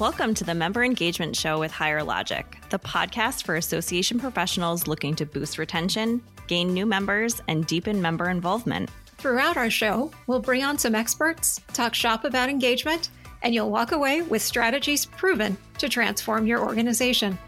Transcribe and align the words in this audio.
Welcome 0.00 0.32
to 0.36 0.44
the 0.44 0.54
Member 0.54 0.82
Engagement 0.82 1.36
Show 1.36 1.60
with 1.60 1.70
Higher 1.70 2.02
Logic, 2.02 2.46
the 2.70 2.78
podcast 2.78 3.44
for 3.44 3.56
association 3.56 4.18
professionals 4.18 4.86
looking 4.86 5.14
to 5.16 5.26
boost 5.26 5.58
retention, 5.58 6.22
gain 6.46 6.72
new 6.72 6.86
members, 6.86 7.42
and 7.48 7.66
deepen 7.66 8.00
member 8.00 8.30
involvement. 8.30 8.88
Throughout 9.18 9.58
our 9.58 9.68
show, 9.68 10.10
we'll 10.26 10.40
bring 10.40 10.64
on 10.64 10.78
some 10.78 10.94
experts, 10.94 11.60
talk 11.74 11.94
shop 11.94 12.24
about 12.24 12.48
engagement, 12.48 13.10
and 13.42 13.54
you'll 13.54 13.70
walk 13.70 13.92
away 13.92 14.22
with 14.22 14.40
strategies 14.40 15.04
proven 15.04 15.54
to 15.76 15.86
transform 15.86 16.46
your 16.46 16.60
organization. 16.60 17.38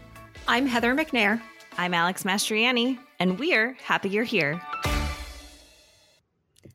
I'm 0.47 0.67
Heather 0.67 0.93
McNair. 0.93 1.41
I'm 1.79 1.95
Alex 1.95 2.21
Mastriani, 2.21 2.99
and 3.17 3.39
we're 3.39 3.75
happy 3.83 4.09
you're 4.09 4.23
here. 4.25 4.61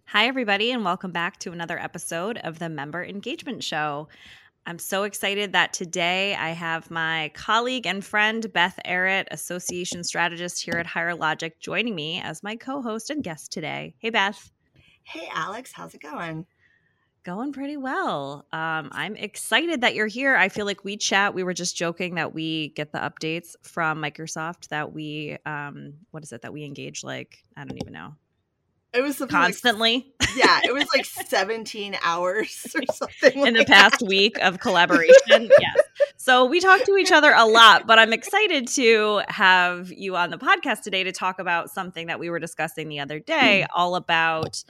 Hi, 0.06 0.26
everybody, 0.26 0.72
and 0.72 0.84
welcome 0.84 1.12
back 1.12 1.38
to 1.40 1.52
another 1.52 1.78
episode 1.78 2.38
of 2.38 2.58
the 2.58 2.70
Member 2.70 3.04
Engagement 3.04 3.62
Show. 3.62 4.08
I'm 4.68 4.78
so 4.78 5.04
excited 5.04 5.54
that 5.54 5.72
today 5.72 6.34
I 6.34 6.50
have 6.50 6.90
my 6.90 7.30
colleague 7.32 7.86
and 7.86 8.04
friend 8.04 8.52
Beth 8.52 8.78
Arritt, 8.84 9.26
association 9.30 10.04
strategist 10.04 10.62
here 10.62 10.74
at 10.74 10.84
Higher 10.84 11.14
Logic, 11.14 11.58
joining 11.58 11.94
me 11.94 12.20
as 12.20 12.42
my 12.42 12.54
co 12.54 12.82
host 12.82 13.08
and 13.08 13.24
guest 13.24 13.50
today. 13.50 13.94
Hey, 13.96 14.10
Beth. 14.10 14.50
Hey, 15.04 15.26
Alex, 15.34 15.72
how's 15.72 15.94
it 15.94 16.02
going? 16.02 16.44
Going 17.24 17.54
pretty 17.54 17.78
well. 17.78 18.44
Um, 18.52 18.90
I'm 18.92 19.16
excited 19.16 19.80
that 19.80 19.94
you're 19.94 20.06
here. 20.06 20.36
I 20.36 20.50
feel 20.50 20.66
like 20.66 20.84
we 20.84 20.98
chat. 20.98 21.32
We 21.32 21.44
were 21.44 21.54
just 21.54 21.74
joking 21.74 22.16
that 22.16 22.34
we 22.34 22.68
get 22.76 22.92
the 22.92 22.98
updates 22.98 23.56
from 23.62 24.02
Microsoft 24.02 24.68
that 24.68 24.92
we, 24.92 25.38
um, 25.46 25.94
what 26.10 26.22
is 26.22 26.32
it, 26.32 26.42
that 26.42 26.52
we 26.52 26.66
engage 26.66 27.02
like, 27.02 27.42
I 27.56 27.64
don't 27.64 27.78
even 27.80 27.94
know, 27.94 28.16
it 28.92 29.02
was 29.02 29.22
constantly. 29.28 30.12
Like, 30.20 30.30
yeah, 30.36 30.60
it 30.64 30.72
was 30.72 30.86
like 30.94 31.04
17 31.04 31.96
hours 32.02 32.66
or 32.74 32.82
something 32.92 33.46
in 33.46 33.54
the 33.54 33.64
past 33.64 34.00
that. 34.00 34.08
week 34.08 34.38
of 34.38 34.60
collaboration. 34.60 35.50
yes. 35.60 35.76
So 36.16 36.46
we 36.46 36.60
talked 36.60 36.86
to 36.86 36.96
each 36.96 37.12
other 37.12 37.32
a 37.32 37.44
lot, 37.44 37.86
but 37.86 37.98
I'm 37.98 38.12
excited 38.12 38.66
to 38.68 39.22
have 39.28 39.92
you 39.92 40.16
on 40.16 40.30
the 40.30 40.38
podcast 40.38 40.82
today 40.82 41.04
to 41.04 41.12
talk 41.12 41.38
about 41.38 41.70
something 41.70 42.06
that 42.06 42.18
we 42.18 42.30
were 42.30 42.38
discussing 42.38 42.88
the 42.88 43.00
other 43.00 43.18
day, 43.18 43.64
mm. 43.64 43.66
all 43.74 43.94
about 43.94 44.62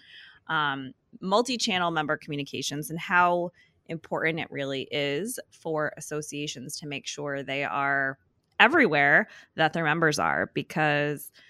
um, 0.49 0.93
multi-channel 1.21 1.91
member 1.91 2.17
communications 2.17 2.91
and 2.91 2.99
how 2.99 3.53
important 3.87 4.41
it 4.41 4.51
really 4.51 4.89
is 4.91 5.39
for 5.51 5.93
associations 5.97 6.79
to 6.79 6.87
make 6.87 7.07
sure 7.07 7.43
they 7.43 7.65
are 7.65 8.19
everywhere 8.61 9.29
that 9.55 9.73
their 9.73 9.85
members 9.85 10.19
are 10.19 10.51
because– 10.55 11.31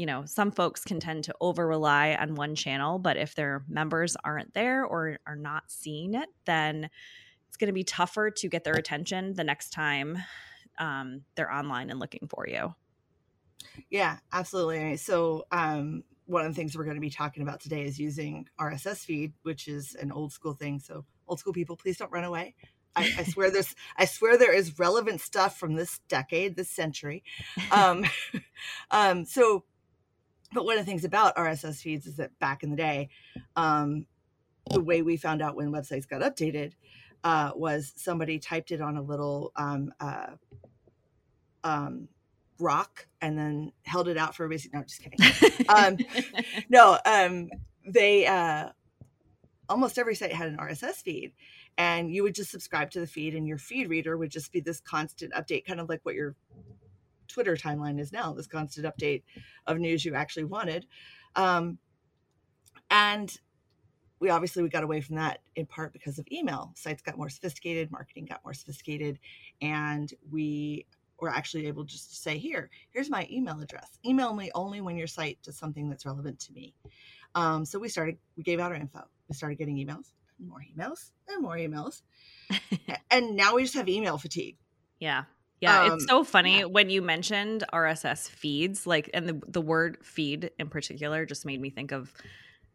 you 0.00 0.06
know, 0.06 0.24
some 0.24 0.50
folks 0.50 0.82
can 0.82 0.98
tend 0.98 1.24
to 1.24 1.34
over 1.42 1.66
rely 1.66 2.16
on 2.18 2.34
one 2.34 2.54
channel, 2.54 2.98
but 2.98 3.18
if 3.18 3.34
their 3.34 3.64
members 3.68 4.16
aren't 4.24 4.54
there 4.54 4.82
or 4.82 5.18
are 5.26 5.36
not 5.36 5.64
seeing 5.66 6.14
it, 6.14 6.30
then 6.46 6.88
it's 7.46 7.58
going 7.58 7.66
to 7.66 7.74
be 7.74 7.84
tougher 7.84 8.30
to 8.30 8.48
get 8.48 8.64
their 8.64 8.72
attention 8.72 9.34
the 9.34 9.44
next 9.44 9.74
time 9.74 10.16
um, 10.78 11.20
they're 11.34 11.52
online 11.52 11.90
and 11.90 12.00
looking 12.00 12.30
for 12.34 12.48
you. 12.48 12.74
Yeah, 13.90 14.16
absolutely. 14.32 14.96
So, 14.96 15.44
um, 15.52 16.02
one 16.24 16.46
of 16.46 16.50
the 16.50 16.54
things 16.56 16.78
we're 16.78 16.84
going 16.84 16.96
to 16.96 17.00
be 17.02 17.10
talking 17.10 17.42
about 17.42 17.60
today 17.60 17.84
is 17.84 18.00
using 18.00 18.48
RSS 18.58 19.04
feed, 19.04 19.34
which 19.42 19.68
is 19.68 19.94
an 19.96 20.12
old 20.12 20.32
school 20.32 20.54
thing. 20.54 20.78
So, 20.78 21.04
old 21.28 21.40
school 21.40 21.52
people, 21.52 21.76
please 21.76 21.98
don't 21.98 22.10
run 22.10 22.24
away. 22.24 22.54
I, 22.96 23.12
I, 23.18 23.24
swear 23.24 23.50
there's 23.52 23.74
I 23.98 24.06
swear 24.06 24.38
there 24.38 24.54
is 24.54 24.78
relevant 24.78 25.20
stuff 25.20 25.58
from 25.58 25.74
this 25.74 26.00
decade, 26.08 26.56
this 26.56 26.70
century. 26.70 27.22
Um, 27.70 28.06
um, 28.90 29.26
so 29.26 29.64
but 30.52 30.64
one 30.64 30.78
of 30.78 30.84
the 30.84 30.90
things 30.90 31.04
about 31.04 31.36
RSS 31.36 31.80
feeds 31.80 32.06
is 32.06 32.16
that 32.16 32.38
back 32.38 32.62
in 32.62 32.70
the 32.70 32.76
day, 32.76 33.08
um, 33.56 34.06
the 34.70 34.80
way 34.80 35.02
we 35.02 35.16
found 35.16 35.42
out 35.42 35.56
when 35.56 35.72
websites 35.72 36.08
got 36.08 36.22
updated 36.22 36.72
uh, 37.24 37.52
was 37.54 37.92
somebody 37.96 38.38
typed 38.38 38.70
it 38.70 38.80
on 38.80 38.96
a 38.96 39.02
little 39.02 39.52
um, 39.56 39.92
uh, 40.00 40.28
um, 41.64 42.08
rock 42.58 43.06
and 43.20 43.38
then 43.38 43.72
held 43.84 44.08
it 44.08 44.16
out 44.16 44.34
for 44.34 44.44
a 44.44 44.48
basic. 44.48 44.72
No, 44.72 44.82
just 44.82 45.02
kidding. 45.02 45.66
um, 45.68 45.96
no, 46.68 46.98
um, 47.04 47.50
they 47.86 48.26
uh, 48.26 48.70
almost 49.68 49.98
every 49.98 50.14
site 50.14 50.32
had 50.32 50.48
an 50.48 50.56
RSS 50.56 50.96
feed, 50.96 51.32
and 51.78 52.12
you 52.12 52.22
would 52.22 52.34
just 52.34 52.50
subscribe 52.50 52.90
to 52.92 53.00
the 53.00 53.06
feed, 53.06 53.34
and 53.34 53.46
your 53.46 53.58
feed 53.58 53.88
reader 53.88 54.16
would 54.16 54.30
just 54.30 54.52
be 54.52 54.60
this 54.60 54.80
constant 54.80 55.32
update, 55.32 55.64
kind 55.64 55.80
of 55.80 55.88
like 55.88 56.00
what 56.02 56.14
your 56.14 56.36
Twitter 57.30 57.56
timeline 57.56 58.00
is 58.00 58.12
now, 58.12 58.32
this 58.32 58.46
constant 58.46 58.86
update 58.86 59.22
of 59.66 59.78
news 59.78 60.04
you 60.04 60.14
actually 60.14 60.44
wanted. 60.44 60.86
Um, 61.36 61.78
and 62.90 63.36
we 64.20 64.28
obviously 64.28 64.62
we 64.62 64.68
got 64.68 64.84
away 64.84 65.00
from 65.00 65.16
that 65.16 65.40
in 65.56 65.66
part 65.66 65.92
because 65.92 66.18
of 66.18 66.26
email. 66.30 66.72
Sites 66.76 67.02
got 67.02 67.16
more 67.16 67.30
sophisticated, 67.30 67.90
marketing 67.90 68.26
got 68.26 68.44
more 68.44 68.52
sophisticated, 68.52 69.18
and 69.62 70.12
we 70.30 70.86
were 71.20 71.30
actually 71.30 71.66
able 71.66 71.84
just 71.84 72.10
to 72.10 72.16
say, 72.16 72.38
here, 72.38 72.70
here's 72.90 73.10
my 73.10 73.26
email 73.30 73.60
address. 73.60 73.98
Email 74.04 74.34
me 74.34 74.50
only 74.54 74.80
when 74.80 74.96
your 74.96 75.06
site 75.06 75.38
does 75.42 75.56
something 75.56 75.88
that's 75.88 76.06
relevant 76.06 76.38
to 76.40 76.52
me. 76.52 76.74
Um, 77.34 77.64
so 77.64 77.78
we 77.78 77.88
started, 77.88 78.18
we 78.36 78.42
gave 78.42 78.60
out 78.60 78.72
our 78.72 78.76
info. 78.76 79.02
We 79.28 79.34
started 79.34 79.56
getting 79.56 79.76
emails, 79.76 80.12
more 80.38 80.62
emails, 80.76 81.10
and 81.28 81.42
more 81.42 81.56
emails. 81.56 82.02
and 83.10 83.36
now 83.36 83.54
we 83.54 83.62
just 83.62 83.74
have 83.74 83.88
email 83.88 84.18
fatigue. 84.18 84.56
Yeah. 84.98 85.24
Yeah, 85.60 85.82
um, 85.82 85.92
it's 85.92 86.06
so 86.06 86.24
funny 86.24 86.60
yeah. 86.60 86.64
when 86.64 86.88
you 86.88 87.02
mentioned 87.02 87.64
RSS 87.72 88.28
feeds, 88.28 88.86
like, 88.86 89.10
and 89.12 89.28
the, 89.28 89.40
the 89.46 89.60
word 89.60 89.98
feed 90.02 90.50
in 90.58 90.68
particular 90.68 91.26
just 91.26 91.44
made 91.44 91.60
me 91.60 91.70
think 91.70 91.92
of 91.92 92.12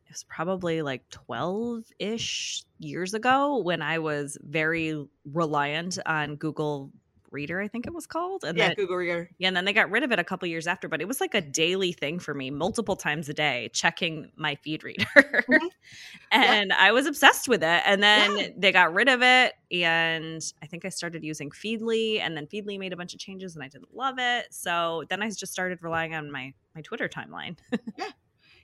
it 0.06 0.12
was 0.12 0.23
probably 0.23 0.81
like 0.84 1.09
12 1.09 1.85
ish 1.97 2.63
years 2.78 3.13
ago 3.16 3.57
when 3.57 3.81
I 3.81 4.00
was 4.00 4.38
very 4.41 5.03
reliant 5.25 5.97
on 6.06 6.35
Google 6.35 6.91
Reader, 7.35 7.62
I 7.62 7.68
think 7.68 7.85
it 7.85 7.94
was 7.94 8.07
called. 8.07 8.44
And 8.44 8.57
yeah, 8.57 8.69
then, 8.69 8.75
Google 8.75 8.96
Reader. 8.96 9.29
Yeah, 9.38 9.50
and 9.50 9.57
then 9.57 9.66
they 9.66 9.73
got 9.73 9.91
rid 9.91 10.03
of 10.03 10.12
it 10.12 10.19
a 10.19 10.23
couple 10.23 10.47
years 10.47 10.66
after, 10.66 10.88
but 10.88 11.01
it 11.01 11.07
was 11.07 11.19
like 11.22 11.35
a 11.35 11.41
daily 11.41 11.91
thing 11.91 12.18
for 12.18 12.34
me, 12.34 12.50
multiple 12.50 12.96
times 12.96 13.29
a 13.29 13.34
day, 13.34 13.69
checking 13.73 14.31
my 14.35 14.56
feed 14.56 14.84
reader. 14.84 15.06
Mm-hmm. 15.16 15.68
and 16.31 16.69
yeah. 16.69 16.78
I 16.79 16.91
was 16.91 17.06
obsessed 17.06 17.47
with 17.47 17.62
it. 17.62 17.81
And 17.85 18.01
then 18.01 18.38
yeah. 18.38 18.47
they 18.57 18.72
got 18.72 18.94
rid 18.94 19.09
of 19.09 19.22
it. 19.22 19.53
And 19.72 20.41
I 20.63 20.66
think 20.66 20.85
I 20.85 20.90
started 20.90 21.24
using 21.24 21.51
Feedly, 21.51 22.19
and 22.22 22.35
then 22.35 22.47
Feedly 22.47 22.79
made 22.79 22.94
a 22.94 22.97
bunch 22.97 23.13
of 23.13 23.19
changes 23.19 23.56
and 23.56 23.63
I 23.63 23.68
didn't 23.68 23.94
love 23.94 24.16
it. 24.18 24.47
So 24.51 25.03
then 25.09 25.22
I 25.22 25.29
just 25.29 25.51
started 25.51 25.81
relying 25.81 26.16
on 26.16 26.31
my 26.31 26.53
my 26.74 26.81
Twitter 26.81 27.09
timeline. 27.09 27.57
yeah. 27.97 28.12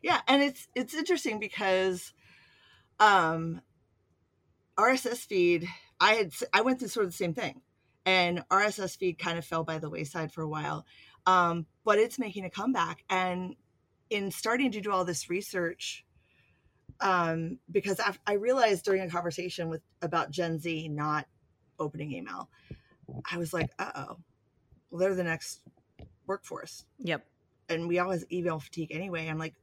Yeah. 0.02 0.22
And 0.28 0.42
it's 0.42 0.68
it's 0.76 0.94
interesting 0.94 1.40
because 1.40 2.14
um 3.00 3.62
RSS 4.78 5.26
feed, 5.26 5.68
I 6.00 6.14
had 6.14 6.34
I 6.54 6.62
went 6.62 6.80
through 6.80 6.90
sort 6.90 7.06
of 7.06 7.12
the 7.12 7.18
same 7.18 7.34
thing 7.34 7.62
and 8.06 8.44
RSS 8.50 8.98
feed 8.98 9.20
kind 9.20 9.38
of 9.38 9.46
fell 9.46 9.64
by 9.64 9.78
the 9.78 9.90
wayside 9.90 10.32
for 10.32 10.42
a 10.42 10.48
while. 10.48 10.86
Um, 11.26 11.66
but 11.84 12.00
it's 12.00 12.18
making 12.18 12.46
a 12.46 12.50
comeback. 12.50 13.04
And 13.10 13.56
in 14.10 14.32
starting 14.32 14.72
to 14.72 14.82
do 14.82 14.92
all 14.92 15.06
this 15.06 15.30
research, 15.30 16.06
um, 17.00 17.60
because 17.72 18.00
I, 18.00 18.14
I 18.26 18.34
realized 18.34 18.86
during 18.86 19.02
a 19.02 19.10
conversation 19.10 19.70
with 19.70 19.82
about 20.02 20.32
Gen 20.32 20.60
Z 20.60 20.88
not 20.90 21.28
opening 21.80 22.12
email, 22.12 22.50
I 23.32 23.38
was 23.38 23.54
like, 23.54 23.72
uh 23.80 23.92
oh, 23.96 24.18
well, 24.90 25.00
they're 25.00 25.16
the 25.16 25.24
next 25.24 25.62
workforce. 26.28 26.86
Yep. 27.00 27.26
And 27.70 27.88
we 27.88 28.00
always 28.00 28.26
email 28.32 28.60
fatigue 28.60 28.92
anyway. 28.92 29.28
I'm 29.28 29.38
like, 29.38 29.56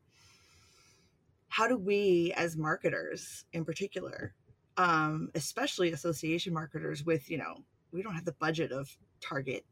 how 1.48 1.66
do 1.66 1.77
we 1.77 2.32
as 2.37 2.56
marketers 2.56 3.44
in 3.53 3.65
particular, 3.65 4.34
um, 4.77 5.31
especially 5.34 5.93
association 5.93 6.53
marketers 6.53 7.04
with, 7.04 7.31
you 7.31 7.38
know, 7.38 7.65
we 7.93 8.03
don't 8.03 8.15
have 8.15 8.25
the 8.25 8.32
budget 8.32 8.72
of 8.72 8.88
Target. 9.21 9.65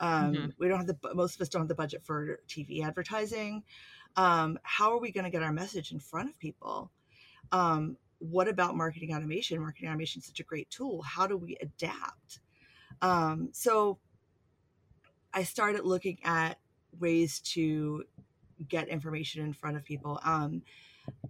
Um, 0.00 0.32
mm-hmm. 0.32 0.46
We 0.58 0.68
don't 0.68 0.78
have 0.78 0.86
the 0.86 1.14
most 1.14 1.36
of 1.36 1.40
us 1.40 1.48
don't 1.48 1.62
have 1.62 1.68
the 1.68 1.74
budget 1.74 2.04
for 2.04 2.40
TV 2.48 2.84
advertising. 2.84 3.62
Um, 4.16 4.58
how 4.62 4.92
are 4.92 5.00
we 5.00 5.10
going 5.10 5.24
to 5.24 5.30
get 5.30 5.42
our 5.42 5.52
message 5.52 5.92
in 5.92 6.00
front 6.00 6.30
of 6.30 6.38
people? 6.38 6.90
Um, 7.52 7.96
what 8.18 8.48
about 8.48 8.76
marketing 8.76 9.14
automation? 9.14 9.60
Marketing 9.60 9.88
automation 9.88 10.20
is 10.20 10.26
such 10.26 10.40
a 10.40 10.44
great 10.44 10.70
tool. 10.70 11.02
How 11.02 11.26
do 11.26 11.36
we 11.36 11.56
adapt? 11.60 12.40
Um, 13.00 13.50
so 13.52 13.98
I 15.32 15.44
started 15.44 15.84
looking 15.84 16.18
at 16.24 16.58
ways 16.98 17.40
to 17.40 18.04
get 18.68 18.88
information 18.88 19.44
in 19.44 19.52
front 19.52 19.76
of 19.76 19.84
people. 19.84 20.20
Um, 20.24 20.62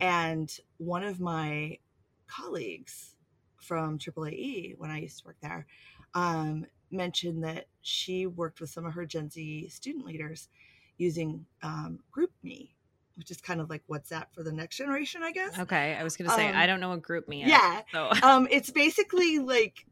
and 0.01 0.51
one 0.79 1.05
of 1.05 1.21
my 1.21 1.79
colleagues 2.27 3.15
from 3.61 3.99
AAAE, 3.99 4.79
when 4.79 4.91
I 4.91 5.01
used 5.01 5.21
to 5.21 5.27
work 5.27 5.37
there, 5.43 5.67
um, 6.15 6.67
mentioned 6.91 7.45
that 7.45 7.67
she 7.83 8.27
worked 8.27 8.61
with 8.61 8.71
some 8.71 8.87
of 8.87 8.95
her 8.95 9.05
Gen 9.05 9.31
Z 9.31 9.69
student 9.69 10.07
leaders 10.07 10.49
using 10.97 11.47
um, 11.63 12.01
GroupMe, 12.17 12.71
which 13.17 13.31
is 13.31 13.41
kind 13.41 13.61
of 13.61 13.71
like 13.71 13.83
WhatsApp 13.89 14.27
for 14.33 14.43
the 14.43 14.53
next 14.53 14.77
generation, 14.77 15.23
I 15.23 15.33
guess. 15.33 15.59
Okay, 15.59 15.95
I 15.95 16.03
was 16.03 16.17
going 16.17 16.29
to 16.29 16.35
say 16.35 16.49
um, 16.49 16.57
I 16.57 16.67
don't 16.67 16.81
know 16.81 16.91
what 16.91 17.03
GroupMe 17.03 17.43
is. 17.45 17.49
Yeah, 17.49 17.83
so. 17.93 18.11
um, 18.23 18.49
it's 18.51 18.71
basically 18.71 19.39
like 19.39 19.87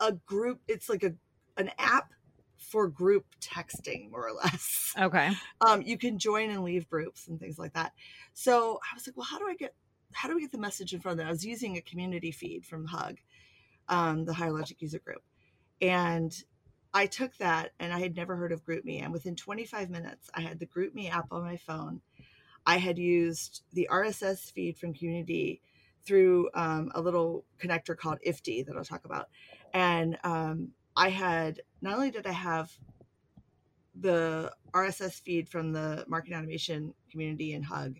a 0.00 0.12
group. 0.12 0.60
It's 0.68 0.88
like 0.88 1.02
a 1.02 1.14
an 1.56 1.70
app 1.78 2.12
for 2.58 2.88
group 2.88 3.24
texting, 3.40 4.10
more 4.10 4.28
or 4.28 4.32
less. 4.32 4.94
Okay. 4.98 5.30
Um, 5.60 5.82
you 5.82 5.98
can 5.98 6.18
join 6.18 6.50
and 6.50 6.64
leave 6.64 6.88
groups 6.88 7.28
and 7.28 7.38
things 7.38 7.58
like 7.58 7.74
that. 7.74 7.92
So 8.34 8.80
I 8.82 8.94
was 8.94 9.06
like, 9.06 9.16
well, 9.16 9.26
how 9.30 9.38
do 9.38 9.46
I 9.48 9.54
get 9.54 9.74
how 10.16 10.28
do 10.28 10.34
we 10.34 10.40
get 10.40 10.50
the 10.50 10.58
message 10.58 10.94
in 10.94 11.00
front 11.00 11.14
of 11.14 11.18
them? 11.18 11.28
I 11.28 11.30
was 11.30 11.44
using 11.44 11.76
a 11.76 11.82
community 11.82 12.30
feed 12.30 12.64
from 12.64 12.86
Hug, 12.86 13.18
um, 13.88 14.24
the 14.24 14.32
Higher 14.32 14.50
Logic 14.50 14.80
user 14.80 14.98
group. 14.98 15.22
And 15.82 16.34
I 16.94 17.04
took 17.04 17.36
that 17.36 17.72
and 17.78 17.92
I 17.92 18.00
had 18.00 18.16
never 18.16 18.34
heard 18.34 18.50
of 18.50 18.64
GroupMe. 18.64 19.02
And 19.02 19.12
within 19.12 19.36
25 19.36 19.90
minutes, 19.90 20.30
I 20.32 20.40
had 20.40 20.58
the 20.58 20.66
GroupMe 20.66 21.12
app 21.12 21.26
on 21.30 21.42
my 21.42 21.58
phone. 21.58 22.00
I 22.64 22.78
had 22.78 22.98
used 22.98 23.62
the 23.74 23.88
RSS 23.92 24.50
feed 24.50 24.78
from 24.78 24.94
Community 24.94 25.60
through 26.06 26.48
um, 26.54 26.90
a 26.94 27.00
little 27.00 27.44
connector 27.60 27.94
called 27.94 28.18
IFTTT 28.26 28.64
that 28.66 28.76
I'll 28.76 28.84
talk 28.84 29.04
about. 29.04 29.28
And 29.74 30.18
um, 30.24 30.70
I 30.96 31.10
had 31.10 31.60
not 31.82 31.94
only 31.94 32.10
did 32.10 32.26
I 32.26 32.32
have 32.32 32.72
the 33.94 34.50
RSS 34.72 35.20
feed 35.20 35.50
from 35.50 35.72
the 35.72 36.06
marketing 36.08 36.38
automation 36.38 36.94
community 37.10 37.52
and 37.52 37.66
Hug 37.66 37.98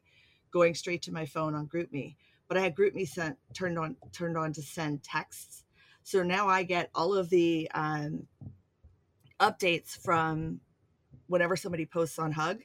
going 0.50 0.74
straight 0.74 1.02
to 1.02 1.12
my 1.12 1.26
phone 1.26 1.54
on 1.54 1.66
GroupMe, 1.66 2.16
but 2.48 2.56
I 2.56 2.60
had 2.60 2.74
GroupMe 2.74 3.08
sent 3.08 3.36
turned 3.54 3.78
on 3.78 3.96
turned 4.12 4.36
on 4.36 4.52
to 4.54 4.62
send 4.62 5.02
texts. 5.02 5.64
So 6.02 6.22
now 6.22 6.48
I 6.48 6.62
get 6.62 6.90
all 6.94 7.14
of 7.14 7.30
the 7.30 7.70
um, 7.74 8.26
updates 9.40 9.98
from 9.98 10.60
whenever 11.26 11.56
somebody 11.56 11.84
posts 11.84 12.18
on 12.18 12.32
Hug 12.32 12.60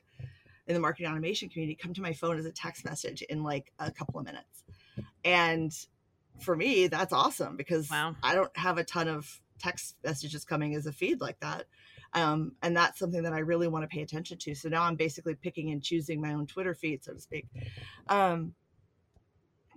in 0.67 0.73
the 0.73 0.79
marketing 0.79 1.11
automation 1.11 1.49
community 1.49 1.75
come 1.75 1.93
to 1.93 2.01
my 2.01 2.13
phone 2.13 2.37
as 2.37 2.45
a 2.45 2.51
text 2.51 2.85
message 2.85 3.21
in 3.23 3.43
like 3.43 3.71
a 3.79 3.91
couple 3.91 4.19
of 4.19 4.25
minutes. 4.25 4.63
And 5.25 5.73
for 6.39 6.55
me, 6.55 6.87
that's 6.87 7.13
awesome 7.13 7.57
because 7.57 7.89
wow. 7.89 8.15
I 8.23 8.35
don't 8.35 8.55
have 8.57 8.77
a 8.77 8.83
ton 8.83 9.07
of 9.07 9.41
text 9.59 9.95
messages 10.03 10.45
coming 10.45 10.75
as 10.75 10.85
a 10.85 10.91
feed 10.91 11.21
like 11.21 11.39
that. 11.39 11.65
Um, 12.13 12.53
and 12.61 12.75
that's 12.75 12.99
something 12.99 13.23
that 13.23 13.33
I 13.33 13.39
really 13.39 13.67
want 13.67 13.83
to 13.83 13.87
pay 13.87 14.01
attention 14.01 14.37
to. 14.39 14.55
So 14.55 14.69
now 14.69 14.83
I'm 14.83 14.95
basically 14.95 15.35
picking 15.35 15.71
and 15.71 15.81
choosing 15.81 16.21
my 16.21 16.33
own 16.33 16.45
Twitter 16.45 16.73
feed, 16.73 17.03
so 17.03 17.13
to 17.13 17.19
speak. 17.19 17.47
Um, 18.09 18.53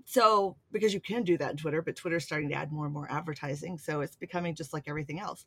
so 0.05 0.57
because 0.73 0.93
you 0.93 1.01
can 1.01 1.23
do 1.23 1.39
that 1.39 1.53
in 1.53 1.57
Twitter, 1.57 1.81
but 1.81 1.97
Twitter's 1.97 2.25
starting 2.25 2.49
to 2.51 2.55
add 2.55 2.73
more 2.73 2.85
and 2.85 2.93
more 2.93 3.11
advertising, 3.11 3.79
so 3.79 4.01
it's 4.01 4.17
becoming 4.17 4.55
just 4.55 4.73
like 4.73 4.85
everything 4.87 5.21
else. 5.21 5.47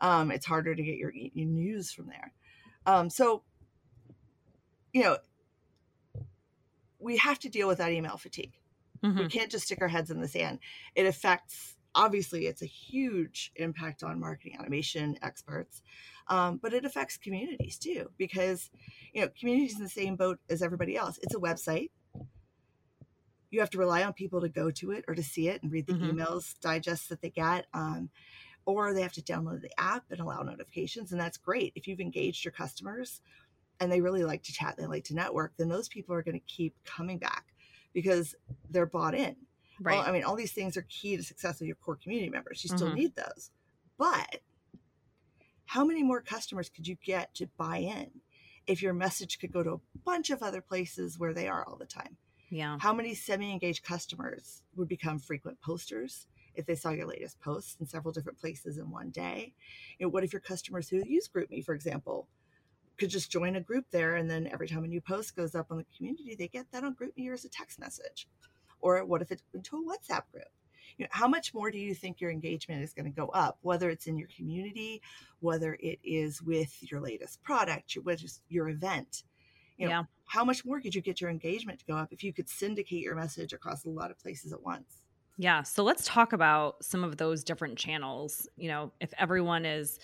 Um, 0.00 0.30
it's 0.30 0.46
harder 0.46 0.74
to 0.74 0.82
get 0.82 0.96
your, 0.96 1.12
your 1.14 1.46
news 1.46 1.92
from 1.92 2.06
there. 2.08 2.32
Um, 2.86 3.08
so 3.08 3.42
you 4.94 5.02
know, 5.02 5.18
we 6.98 7.18
have 7.18 7.38
to 7.40 7.50
deal 7.50 7.68
with 7.68 7.78
that 7.78 7.92
email 7.92 8.16
fatigue. 8.16 8.52
Mm-hmm. 9.02 9.18
We 9.18 9.28
can't 9.28 9.50
just 9.50 9.66
stick 9.66 9.82
our 9.82 9.88
heads 9.88 10.10
in 10.10 10.20
the 10.20 10.28
sand. 10.28 10.60
It 10.94 11.04
affects 11.04 11.73
obviously 11.94 12.46
it's 12.46 12.62
a 12.62 12.66
huge 12.66 13.52
impact 13.56 14.02
on 14.02 14.20
marketing 14.20 14.56
automation 14.58 15.16
experts 15.22 15.82
um, 16.28 16.58
but 16.62 16.72
it 16.72 16.84
affects 16.84 17.16
communities 17.16 17.78
too 17.78 18.10
because 18.16 18.70
you 19.12 19.20
know 19.20 19.28
communities 19.38 19.76
in 19.76 19.82
the 19.82 19.88
same 19.88 20.16
boat 20.16 20.38
as 20.48 20.62
everybody 20.62 20.96
else. 20.96 21.18
It's 21.22 21.34
a 21.34 21.38
website. 21.38 21.90
You 23.50 23.60
have 23.60 23.70
to 23.70 23.78
rely 23.78 24.02
on 24.02 24.12
people 24.12 24.40
to 24.40 24.48
go 24.48 24.70
to 24.72 24.90
it 24.90 25.04
or 25.06 25.14
to 25.14 25.22
see 25.22 25.48
it 25.48 25.62
and 25.62 25.70
read 25.70 25.86
the 25.86 25.92
mm-hmm. 25.92 26.18
emails 26.18 26.58
digests 26.60 27.08
that 27.08 27.20
they 27.20 27.30
get 27.30 27.66
um, 27.72 28.10
or 28.66 28.92
they 28.92 29.02
have 29.02 29.12
to 29.12 29.22
download 29.22 29.60
the 29.60 29.70
app 29.78 30.04
and 30.10 30.20
allow 30.20 30.42
notifications 30.42 31.12
and 31.12 31.20
that's 31.20 31.36
great. 31.36 31.72
If 31.76 31.86
you've 31.86 32.00
engaged 32.00 32.44
your 32.44 32.52
customers 32.52 33.20
and 33.78 33.92
they 33.92 34.00
really 34.00 34.24
like 34.24 34.42
to 34.44 34.52
chat 34.52 34.76
they 34.76 34.86
like 34.86 35.04
to 35.04 35.14
network 35.14 35.52
then 35.56 35.68
those 35.68 35.88
people 35.88 36.14
are 36.14 36.22
going 36.22 36.38
to 36.38 36.46
keep 36.46 36.74
coming 36.84 37.18
back 37.18 37.44
because 37.92 38.34
they're 38.70 38.86
bought 38.86 39.14
in 39.14 39.36
Right. 39.80 39.98
Well, 39.98 40.06
I 40.06 40.12
mean, 40.12 40.24
all 40.24 40.36
these 40.36 40.52
things 40.52 40.76
are 40.76 40.86
key 40.88 41.16
to 41.16 41.22
success 41.22 41.60
of 41.60 41.66
your 41.66 41.76
core 41.76 41.96
community 41.96 42.30
members. 42.30 42.62
You 42.62 42.68
still 42.68 42.88
mm-hmm. 42.88 42.96
need 42.96 43.16
those. 43.16 43.50
But 43.98 44.40
how 45.66 45.84
many 45.84 46.02
more 46.02 46.20
customers 46.20 46.68
could 46.68 46.86
you 46.86 46.96
get 47.04 47.34
to 47.34 47.46
buy 47.56 47.78
in 47.78 48.10
if 48.66 48.82
your 48.82 48.94
message 48.94 49.38
could 49.38 49.52
go 49.52 49.62
to 49.62 49.72
a 49.72 49.98
bunch 50.04 50.30
of 50.30 50.42
other 50.42 50.60
places 50.60 51.18
where 51.18 51.34
they 51.34 51.48
are 51.48 51.64
all 51.66 51.76
the 51.76 51.86
time? 51.86 52.16
Yeah. 52.50 52.78
How 52.80 52.92
many 52.92 53.14
semi 53.14 53.50
engaged 53.50 53.84
customers 53.84 54.62
would 54.76 54.88
become 54.88 55.18
frequent 55.18 55.60
posters 55.60 56.26
if 56.54 56.66
they 56.66 56.76
saw 56.76 56.90
your 56.90 57.06
latest 57.08 57.40
posts 57.40 57.76
in 57.80 57.86
several 57.86 58.12
different 58.12 58.38
places 58.38 58.78
in 58.78 58.90
one 58.90 59.10
day? 59.10 59.54
You 59.98 60.06
know, 60.06 60.10
what 60.10 60.24
if 60.24 60.32
your 60.32 60.40
customers 60.40 60.88
who 60.88 61.02
use 61.04 61.28
GroupMe, 61.28 61.64
for 61.64 61.74
example, 61.74 62.28
could 62.96 63.10
just 63.10 63.30
join 63.30 63.56
a 63.56 63.60
group 63.60 63.86
there 63.90 64.14
and 64.14 64.30
then 64.30 64.48
every 64.52 64.68
time 64.68 64.84
a 64.84 64.88
new 64.88 65.00
post 65.00 65.34
goes 65.34 65.54
up 65.54 65.66
on 65.70 65.78
the 65.78 65.86
community, 65.96 66.36
they 66.36 66.46
get 66.46 66.70
that 66.70 66.84
on 66.84 66.94
GroupMe 66.94 67.28
or 67.28 67.32
as 67.32 67.44
a 67.44 67.48
text 67.48 67.80
message? 67.80 68.28
Or 68.84 69.02
what 69.06 69.22
if 69.22 69.32
it's 69.32 69.42
into 69.54 69.78
a 69.78 69.80
WhatsApp 69.80 70.24
group? 70.30 70.44
You 70.98 71.06
know, 71.06 71.08
how 71.10 71.26
much 71.26 71.54
more 71.54 71.70
do 71.70 71.78
you 71.78 71.94
think 71.94 72.20
your 72.20 72.30
engagement 72.30 72.82
is 72.82 72.92
going 72.92 73.06
to 73.06 73.10
go 73.10 73.28
up, 73.28 73.56
whether 73.62 73.88
it's 73.88 74.06
in 74.06 74.18
your 74.18 74.28
community, 74.36 75.00
whether 75.40 75.78
it 75.80 75.98
is 76.04 76.42
with 76.42 76.70
your 76.90 77.00
latest 77.00 77.42
product, 77.42 77.94
your, 77.94 78.04
your 78.50 78.68
event? 78.68 79.24
You 79.78 79.86
know, 79.86 79.90
yeah. 79.90 80.02
how 80.26 80.44
much 80.44 80.66
more 80.66 80.82
could 80.82 80.94
you 80.94 81.00
get 81.00 81.18
your 81.18 81.30
engagement 81.30 81.80
to 81.80 81.86
go 81.86 81.96
up 81.96 82.12
if 82.12 82.22
you 82.22 82.34
could 82.34 82.48
syndicate 82.48 83.00
your 83.00 83.16
message 83.16 83.54
across 83.54 83.86
a 83.86 83.88
lot 83.88 84.10
of 84.10 84.18
places 84.18 84.52
at 84.52 84.62
once? 84.62 84.98
Yeah. 85.38 85.62
So 85.62 85.82
let's 85.82 86.04
talk 86.04 86.34
about 86.34 86.84
some 86.84 87.02
of 87.02 87.16
those 87.16 87.42
different 87.42 87.78
channels. 87.78 88.46
You 88.56 88.68
know, 88.68 88.92
if 89.00 89.14
everyone 89.18 89.64
is 89.64 89.98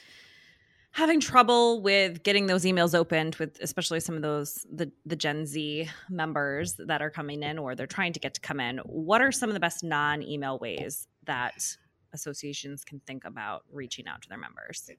having 0.92 1.20
trouble 1.20 1.81
with 1.82 2.22
getting 2.22 2.46
those 2.46 2.64
emails 2.64 2.94
opened 2.94 3.37
with 3.37 3.58
especially 3.60 4.00
some 4.00 4.16
of 4.16 4.22
those 4.22 4.66
the 4.72 4.90
the 5.06 5.16
Gen 5.16 5.46
Z 5.46 5.88
members 6.08 6.75
that 6.78 7.00
are 7.00 7.10
coming 7.10 7.42
in 7.42 7.58
or 7.58 7.75
they're 7.75 7.87
trying 7.87 8.12
to 8.12 8.20
get 8.20 8.34
to 8.34 8.40
come 8.40 8.60
in 8.60 8.78
what 8.78 9.20
are 9.20 9.32
some 9.32 9.48
of 9.48 9.54
the 9.54 9.60
best 9.60 9.84
non-email 9.84 10.58
ways 10.58 11.06
that 11.25 11.76
associations 12.12 12.84
can 12.84 13.00
think 13.06 13.25
about 13.25 13.64
reaching 13.72 14.08
out 14.08 14.20
to 14.22 14.28
their 14.28 14.38
members? 14.38 14.90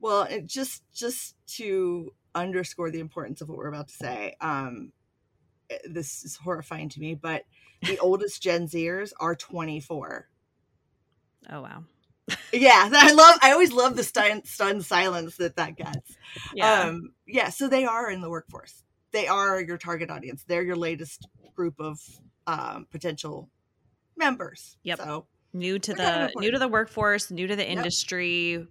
Well 0.00 0.28
just 0.44 0.82
just 0.92 1.34
to 1.56 2.12
underscore 2.34 2.90
the 2.90 3.00
importance 3.00 3.40
of 3.40 3.48
what 3.48 3.58
we're 3.58 3.68
about 3.68 3.88
to 3.88 3.94
say 3.94 4.36
um 4.40 4.92
eh, 5.70 5.78
this 5.88 6.24
is 6.24 6.36
horrifying 6.36 6.88
to 6.90 7.00
me 7.00 7.14
but 7.14 7.44
the 7.82 7.98
oldest 8.00 8.42
gen 8.42 8.66
zers 8.68 9.12
are 9.18 9.34
24 9.34 10.28
oh 11.50 11.62
wow 11.62 11.84
yeah, 12.52 12.88
I 12.92 13.12
love. 13.12 13.38
I 13.42 13.52
always 13.52 13.72
love 13.72 13.96
the 13.96 14.04
stun, 14.04 14.44
stunned 14.44 14.84
silence 14.84 15.36
that 15.36 15.56
that 15.56 15.76
gets. 15.76 16.16
Yeah. 16.54 16.82
Um, 16.82 17.12
yeah. 17.26 17.50
So 17.50 17.68
they 17.68 17.84
are 17.84 18.10
in 18.10 18.20
the 18.20 18.30
workforce. 18.30 18.82
They 19.12 19.26
are 19.26 19.60
your 19.60 19.78
target 19.78 20.10
audience. 20.10 20.44
They're 20.46 20.62
your 20.62 20.76
latest 20.76 21.26
group 21.54 21.80
of 21.80 21.98
um, 22.46 22.86
potential 22.90 23.48
members. 24.16 24.76
Yep. 24.82 24.98
So 24.98 25.26
new 25.52 25.78
to 25.78 25.94
the 25.94 26.32
new 26.36 26.50
to 26.50 26.58
the 26.58 26.68
workforce, 26.68 27.30
new 27.30 27.46
to 27.46 27.56
the 27.56 27.68
industry. 27.68 28.52
Yep. 28.52 28.66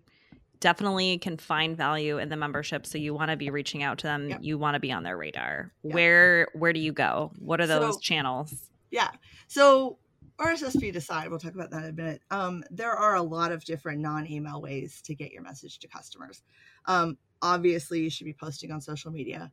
Definitely 0.60 1.20
can 1.20 1.38
find 1.38 1.78
value 1.78 2.18
in 2.18 2.30
the 2.30 2.36
membership. 2.36 2.88
So 2.88 2.98
you 2.98 3.14
want 3.14 3.30
to 3.30 3.38
be 3.38 3.52
reaching 3.52 3.84
out 3.84 4.00
to 4.00 4.08
them. 4.08 4.30
Yep. 4.30 4.40
You 4.42 4.58
want 4.58 4.74
to 4.74 4.80
be 4.80 4.92
on 4.92 5.04
their 5.04 5.16
radar. 5.16 5.72
Yep. 5.84 5.94
Where 5.94 6.48
where 6.54 6.74
do 6.74 6.80
you 6.80 6.92
go? 6.92 7.32
What 7.40 7.62
are 7.62 7.68
those 7.68 7.96
so, 7.96 8.00
channels? 8.00 8.54
Yeah. 8.90 9.10
So 9.48 9.98
RSS 10.40 10.80
feed 10.80 10.96
aside, 10.96 11.30
we'll 11.30 11.40
talk 11.40 11.56
about 11.56 11.72
that 11.72 11.84
in 11.84 11.90
a 11.90 11.94
minute. 11.94 12.22
Um, 12.30 12.64
there 12.70 12.92
are 12.92 13.16
a 13.16 13.22
lot 13.22 13.52
of 13.52 13.64
different 13.64 14.02
non-email 14.02 14.62
ways 14.62 15.02
to 15.04 15.16
get 15.16 15.32
your 15.32 15.42
message 15.42 15.80
to 15.80 15.88
customers. 15.88 16.44
Um, 16.86 17.18
obviously, 17.42 18.02
you 18.02 18.10
should 18.10 18.26
be 18.26 18.34
posting 18.34 18.72
on 18.72 18.80
social 18.80 19.12
media. 19.12 19.52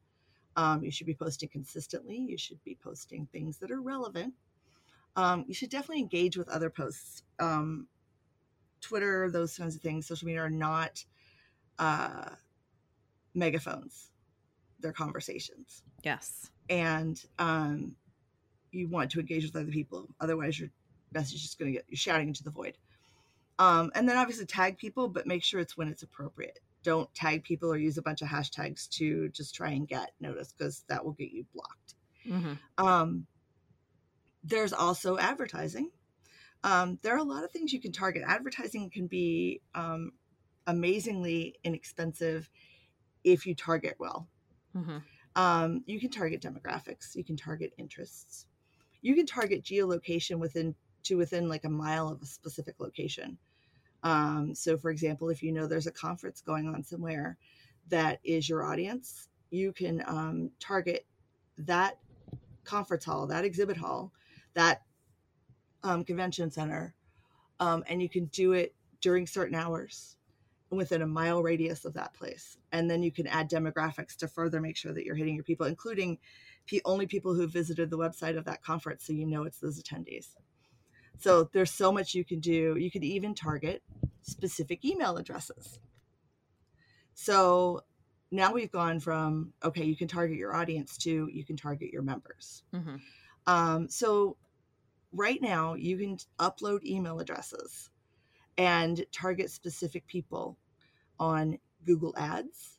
Um, 0.57 0.85
you 0.85 0.91
should 0.91 1.07
be 1.07 1.15
posting 1.15 1.49
consistently. 1.49 2.17
You 2.17 2.37
should 2.37 2.63
be 2.65 2.79
posting 2.83 3.27
things 3.33 3.59
that 3.59 3.71
are 3.71 3.81
relevant. 3.81 4.35
Um, 5.17 5.45
you 5.49 5.55
should 5.55 5.71
definitely 5.71 6.03
engage 6.03 6.37
with 6.37 6.49
other 6.49 6.71
posts. 6.71 7.23
Um, 7.41 7.87
Twitter, 8.81 9.31
those 9.31 9.57
kinds 9.57 9.75
of 9.75 9.81
things, 9.81 10.07
social 10.07 10.27
media 10.27 10.43
are 10.43 10.51
not 10.51 11.03
uh, 11.79 12.31
megaphones. 13.35 14.11
They're 14.81 14.93
conversations. 14.93 15.83
Yes. 16.03 16.51
And 16.69 17.23
um, 17.39 17.97
you 18.75 18.89
want 18.89 19.11
to 19.13 19.21
engage 19.21 19.45
with 19.45 19.57
other 19.57 19.71
people. 19.71 20.09
Otherwise, 20.21 20.59
your 20.59 20.71
message 21.13 21.37
is 21.37 21.43
just 21.43 21.59
going 21.59 21.73
to 21.73 21.79
get 21.79 21.87
you 21.89 21.97
shouting 21.97 22.29
into 22.29 22.45
the 22.45 22.51
void. 22.51 22.77
Um, 23.59 23.93
and 23.95 24.09
then 24.09 24.17
obviously 24.17 24.47
tag 24.47 24.79
people, 24.79 25.09
but 25.09 25.27
make 25.27 25.45
sure 25.45 25.61
it's 25.61 25.77
when 25.77 25.89
it's 25.89 26.03
appropriate. 26.03 26.59
Don't 26.83 27.13
tag 27.15 27.45
people 27.45 27.73
or 27.73 27.79
use 27.79 27.99
a 27.99 28.03
bunch 28.03 28.21
of 28.21 28.29
hashtags 28.29 28.89
to 28.91 29.29
just 29.31 29.55
try 29.55 29.71
and 29.71 29.89
get 29.89 30.11
noticed 30.21 30.59
because 30.59 30.85
that 30.89 31.05
will 31.05 31.13
get 31.13 31.31
you 31.31 31.47
blocked. 31.55 31.95
Mm-hmm. 32.29 32.85
Um, 32.85 33.27
there's 34.43 34.73
also 34.73 35.17
advertising. 35.17 35.91
Um, 36.63 36.99
there 37.03 37.15
are 37.15 37.19
a 37.19 37.25
lot 37.25 37.45
of 37.45 37.51
things 37.51 37.73
you 37.73 37.81
can 37.81 37.93
target. 37.93 38.23
Advertising 38.27 38.91
can 38.91 39.07
be 39.07 39.61
um, 39.75 40.13
amazingly 40.67 41.55
inexpensive 41.63 42.51
if 43.23 43.47
you 43.47 43.55
target 43.55 43.97
well. 43.99 44.29
Mm-hmm. 44.77 44.99
Um, 45.37 45.83
you 45.87 45.99
can 46.01 46.11
target 46.11 46.43
demographics, 46.43 47.15
you 47.15 47.25
can 47.25 47.37
target 47.37 47.73
interests 47.77 48.47
you 49.05 49.15
can 49.15 49.27
target 49.27 49.63
geolocation 49.63 50.39
within 50.39 50.75
to 51.03 51.17
within 51.17 51.47
like 51.47 51.65
a 51.65 51.69
mile 51.69 52.09
of 52.09 52.23
a 52.23 52.27
specific 52.27 52.77
location. 52.79 53.37
Um, 54.03 54.55
so, 54.55 54.79
for 54.79 54.91
example, 54.91 55.29
if 55.29 55.43
you 55.43 55.53
know 55.53 55.67
there's 55.67 55.87
a 55.87 55.93
conference 55.93 56.41
going 56.41 56.67
on 56.67 56.83
somewhere 56.83 57.37
that 57.91 58.19
is 58.25 58.49
your 58.49 58.65
audience, 58.65 59.29
you 59.51 59.75
can 59.75 60.03
um, 60.07 60.51
target 60.59 61.05
that 61.59 61.99
conference 62.65 63.05
hall, 63.05 63.27
that 63.27 63.45
exhibit 63.45 63.77
hall, 63.77 64.11
that 64.55 64.83
um, 65.83 66.03
convention 66.03 66.51
center, 66.51 66.95
um, 67.61 67.85
and 67.89 68.01
you 68.01 68.09
can 68.09 68.25
do 68.27 68.53
it 68.53 68.75
during 69.03 69.27
certain 69.27 69.55
hours 69.55 70.17
within 70.71 71.03
a 71.03 71.07
mile 71.07 71.43
radius 71.43 71.85
of 71.85 71.93
that 71.93 72.15
place. 72.15 72.57
And 72.73 72.91
then 72.91 73.03
you 73.03 73.13
can 73.13 73.27
add 73.27 73.51
demographics 73.51 74.17
to 74.17 74.29
further 74.29 74.63
make 74.63 74.79
sure 74.79 74.95
that 74.95 75.05
you're 75.05 75.15
hitting 75.15 75.35
your 75.35 75.45
people, 75.45 75.67
including 75.67 76.19
only 76.85 77.07
people 77.07 77.35
who 77.35 77.47
visited 77.47 77.91
the 77.91 77.99
website 77.99 78.37
of 78.37 78.45
that 78.45 78.63
conference 78.63 79.05
so 79.07 79.13
you 79.13 79.27
know 79.27 79.45
it's 79.45 79.59
those 79.59 79.83
attendees 79.83 80.35
so 81.19 81.49
there's 81.53 81.71
so 81.71 81.93
much 81.93 82.15
you 82.15 82.25
can 82.25 82.41
do 82.41 82.77
you 82.79 82.91
could 82.91 83.05
even 83.05 83.35
target 83.35 83.83
specific 84.25 84.85
email 84.85 85.17
addresses. 85.17 85.79
So 87.15 87.83
now 88.31 88.53
we've 88.53 88.73
gone 88.73 88.99
from 89.01 89.53
okay, 89.63 89.85
you 89.85 89.97
can 89.97 90.09
target 90.09 90.37
your 90.37 90.55
audience 90.55 90.97
to 90.99 91.29
you 91.33 91.45
can 91.45 91.57
target 91.57 91.93
your 91.93 92.03
members. 92.03 92.65
Mm-hmm. 92.75 92.97
Um, 93.47 93.89
so 93.89 94.37
right 95.13 95.41
now 95.41 95.75
you 95.75 95.97
can 95.99 96.17
upload 96.41 96.85
email 96.85 97.21
addresses 97.21 97.91
and 98.57 99.05
target 99.13 99.51
specific 99.51 100.07
people 100.07 100.57
on 101.21 101.59
Google 101.85 102.15
Ads, 102.17 102.79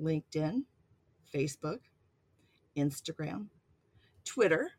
LinkedIn, 0.00 0.64
Facebook, 1.32 1.80
Instagram, 2.78 3.46
Twitter, 4.24 4.70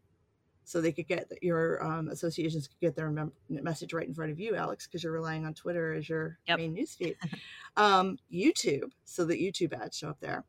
so 0.66 0.82
they 0.82 0.92
could 0.92 1.08
get 1.08 1.32
your 1.42 1.84
um, 1.84 2.10
associations 2.10 2.68
could 2.68 2.80
get 2.80 2.96
their 2.96 3.10
mem- 3.10 3.32
message 3.50 3.92
right 3.94 4.08
in 4.08 4.14
front 4.14 4.32
of 4.32 4.40
you, 4.40 4.56
Alex, 4.56 4.86
because 4.88 5.04
you're 5.04 5.14
relying 5.14 5.46
on 5.46 5.54
Twitter 5.54 5.94
as 5.94 6.08
your 6.08 6.38
Yep. 6.48 6.58
main 6.60 6.76
newsfeed. 6.76 7.16
um, 7.78 8.18
YouTube, 8.32 8.92
so 9.06 9.26
that 9.26 9.40
YouTube 9.40 9.74
ads 9.74 9.98
show 9.98 10.10
up 10.10 10.20
there, 10.20 10.46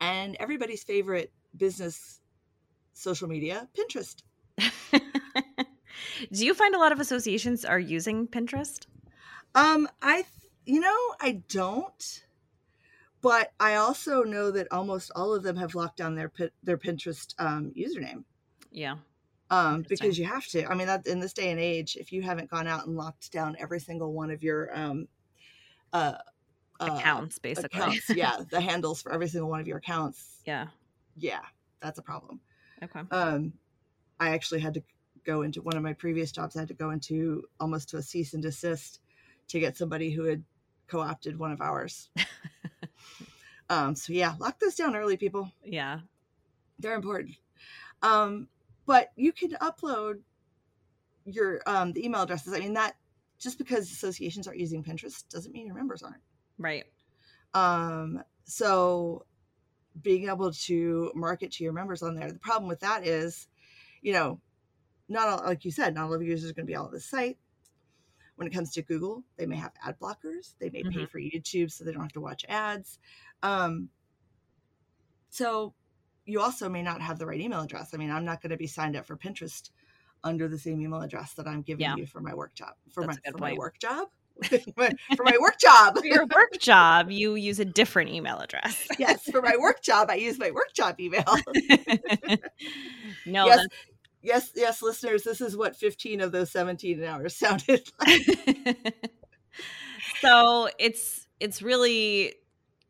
and 0.00 0.36
everybody's 0.40 0.82
favorite 0.82 1.32
business 1.56 2.20
social 2.92 3.28
media, 3.28 3.68
Pinterest. 3.76 4.22
Do 6.32 6.44
you 6.44 6.52
find 6.54 6.74
a 6.74 6.78
lot 6.78 6.92
of 6.92 7.00
associations 7.00 7.64
are 7.64 7.78
using 7.78 8.26
Pinterest? 8.26 8.86
Um, 9.54 9.88
I, 10.02 10.16
th- 10.16 10.26
you 10.66 10.80
know, 10.80 10.96
I 11.20 11.42
don't, 11.48 12.24
but 13.20 13.52
I 13.58 13.76
also 13.76 14.22
know 14.22 14.50
that 14.50 14.68
almost 14.70 15.10
all 15.14 15.34
of 15.34 15.42
them 15.42 15.56
have 15.56 15.74
locked 15.74 15.96
down 15.96 16.14
their 16.14 16.30
their 16.62 16.78
Pinterest 16.78 17.34
um, 17.38 17.72
username. 17.76 18.24
Yeah. 18.70 18.96
Um, 19.50 19.84
because 19.88 20.18
you 20.18 20.26
have 20.26 20.46
to. 20.48 20.66
I 20.66 20.74
mean, 20.74 20.88
that 20.88 21.06
in 21.06 21.20
this 21.20 21.32
day 21.32 21.50
and 21.50 21.58
age, 21.58 21.96
if 21.96 22.12
you 22.12 22.20
haven't 22.20 22.50
gone 22.50 22.66
out 22.66 22.86
and 22.86 22.96
locked 22.96 23.32
down 23.32 23.56
every 23.58 23.80
single 23.80 24.12
one 24.12 24.30
of 24.30 24.42
your 24.42 24.76
um, 24.78 25.08
uh, 25.92 26.14
uh, 26.80 26.96
Accounts, 26.96 27.38
basically. 27.38 27.80
accounts, 27.80 28.10
yeah, 28.10 28.36
the 28.50 28.60
handles 28.60 29.02
for 29.02 29.12
every 29.12 29.26
single 29.26 29.48
one 29.48 29.60
of 29.60 29.66
your 29.66 29.78
accounts, 29.78 30.42
yeah. 30.44 30.66
yeah, 31.16 31.40
that's 31.80 31.98
a 31.98 32.02
problem. 32.02 32.40
Okay. 32.82 33.00
um, 33.10 33.52
I 34.20 34.30
actually 34.30 34.60
had 34.60 34.74
to 34.74 34.82
go 35.24 35.42
into 35.42 35.62
one 35.62 35.76
of 35.76 35.82
my 35.82 35.92
previous 35.92 36.30
jobs. 36.30 36.56
I 36.56 36.60
had 36.60 36.68
to 36.68 36.74
go 36.74 36.90
into 36.90 37.44
almost 37.58 37.88
to 37.90 37.96
a 37.96 38.02
cease 38.02 38.34
and 38.34 38.42
desist 38.42 39.00
to 39.48 39.58
get 39.58 39.76
somebody 39.76 40.10
who 40.10 40.24
had 40.24 40.44
co-opted 40.86 41.38
one 41.38 41.52
of 41.52 41.60
ours. 41.60 42.10
um, 43.70 43.94
so 43.94 44.12
yeah, 44.12 44.34
lock 44.38 44.58
those 44.58 44.74
down 44.74 44.96
early, 44.96 45.16
people. 45.16 45.50
Yeah. 45.64 46.00
They're 46.78 46.94
important. 46.94 47.36
Um, 48.02 48.48
but 48.86 49.10
you 49.16 49.32
can 49.32 49.50
upload 49.60 50.20
your 51.24 51.60
um, 51.66 51.92
the 51.92 52.04
email 52.04 52.22
addresses. 52.22 52.54
I 52.54 52.60
mean 52.60 52.74
that 52.74 52.96
just 53.38 53.58
because 53.58 53.90
associations 53.90 54.46
aren't 54.46 54.60
using 54.60 54.82
Pinterest 54.82 55.28
doesn't 55.28 55.52
mean 55.52 55.66
your 55.66 55.74
members 55.74 56.02
aren't. 56.02 56.22
Right. 56.58 56.84
Um, 57.54 58.22
so 58.44 59.26
being 60.02 60.28
able 60.28 60.52
to 60.52 61.12
market 61.14 61.52
to 61.52 61.64
your 61.64 61.72
members 61.72 62.02
on 62.02 62.14
there. 62.14 62.30
The 62.30 62.38
problem 62.38 62.68
with 62.68 62.80
that 62.80 63.06
is, 63.06 63.48
you 64.02 64.12
know, 64.12 64.40
not 65.08 65.28
all, 65.28 65.44
like 65.44 65.64
you 65.64 65.70
said, 65.70 65.94
not 65.94 66.04
all 66.04 66.14
of 66.14 66.22
your 66.22 66.30
users 66.30 66.50
are 66.50 66.54
going 66.54 66.66
to 66.66 66.70
be 66.70 66.76
all 66.76 66.86
on 66.86 66.92
the 66.92 67.00
site. 67.00 67.38
When 68.38 68.46
it 68.46 68.52
comes 68.54 68.70
to 68.74 68.82
Google, 68.82 69.24
they 69.36 69.46
may 69.46 69.56
have 69.56 69.72
ad 69.84 69.98
blockers. 69.98 70.54
They 70.60 70.70
may 70.70 70.84
pay 70.84 71.00
Mhm. 71.00 71.08
for 71.10 71.18
YouTube 71.18 71.72
so 71.72 71.82
they 71.82 71.90
don't 71.90 72.02
have 72.02 72.12
to 72.12 72.20
watch 72.20 72.44
ads. 72.48 73.00
Um, 73.42 73.90
so 75.28 75.74
you 76.24 76.40
also 76.40 76.68
may 76.68 76.80
not 76.80 77.00
have 77.02 77.18
the 77.18 77.26
right 77.26 77.40
email 77.40 77.62
address. 77.62 77.94
I 77.94 77.96
mean, 77.96 78.12
I'm 78.12 78.24
not 78.24 78.40
going 78.40 78.50
to 78.50 78.56
be 78.56 78.68
signed 78.68 78.94
up 78.94 79.06
for 79.06 79.16
Pinterest 79.16 79.70
under 80.22 80.46
the 80.46 80.56
same 80.56 80.80
email 80.80 81.00
address 81.02 81.34
that 81.34 81.48
I'm 81.48 81.62
giving 81.62 81.82
Yeah. 81.82 81.96
you 81.96 82.06
for 82.06 82.20
my 82.20 82.32
work 82.32 82.54
job. 82.54 82.74
For 82.92 83.04
That's 83.04 83.18
my 83.24 83.32
for 83.32 83.38
my 83.38 83.54
work 83.54 83.80
job. 83.80 84.06
for 84.76 85.24
my 85.24 85.36
work 85.40 85.58
job. 85.58 85.98
For 85.98 86.06
your 86.06 86.24
work 86.26 86.60
job, 86.60 87.10
you 87.10 87.34
use 87.34 87.58
a 87.58 87.64
different 87.64 88.10
email 88.10 88.38
address. 88.38 88.86
yes, 89.00 89.28
for 89.28 89.42
my 89.42 89.56
work 89.58 89.82
job, 89.82 90.10
I 90.10 90.14
use 90.14 90.38
my 90.38 90.52
work 90.52 90.72
job 90.74 91.00
email. 91.00 91.24
no, 93.26 93.46
yes, 93.46 93.66
yes, 94.22 94.50
yes, 94.54 94.82
listeners, 94.82 95.22
this 95.22 95.40
is 95.40 95.56
what 95.56 95.76
15 95.76 96.20
of 96.20 96.32
those 96.32 96.50
17 96.50 97.02
hours 97.04 97.36
sounded 97.36 97.88
like. 98.00 99.10
so 100.20 100.68
it's 100.78 101.26
it's 101.40 101.62
really 101.62 102.34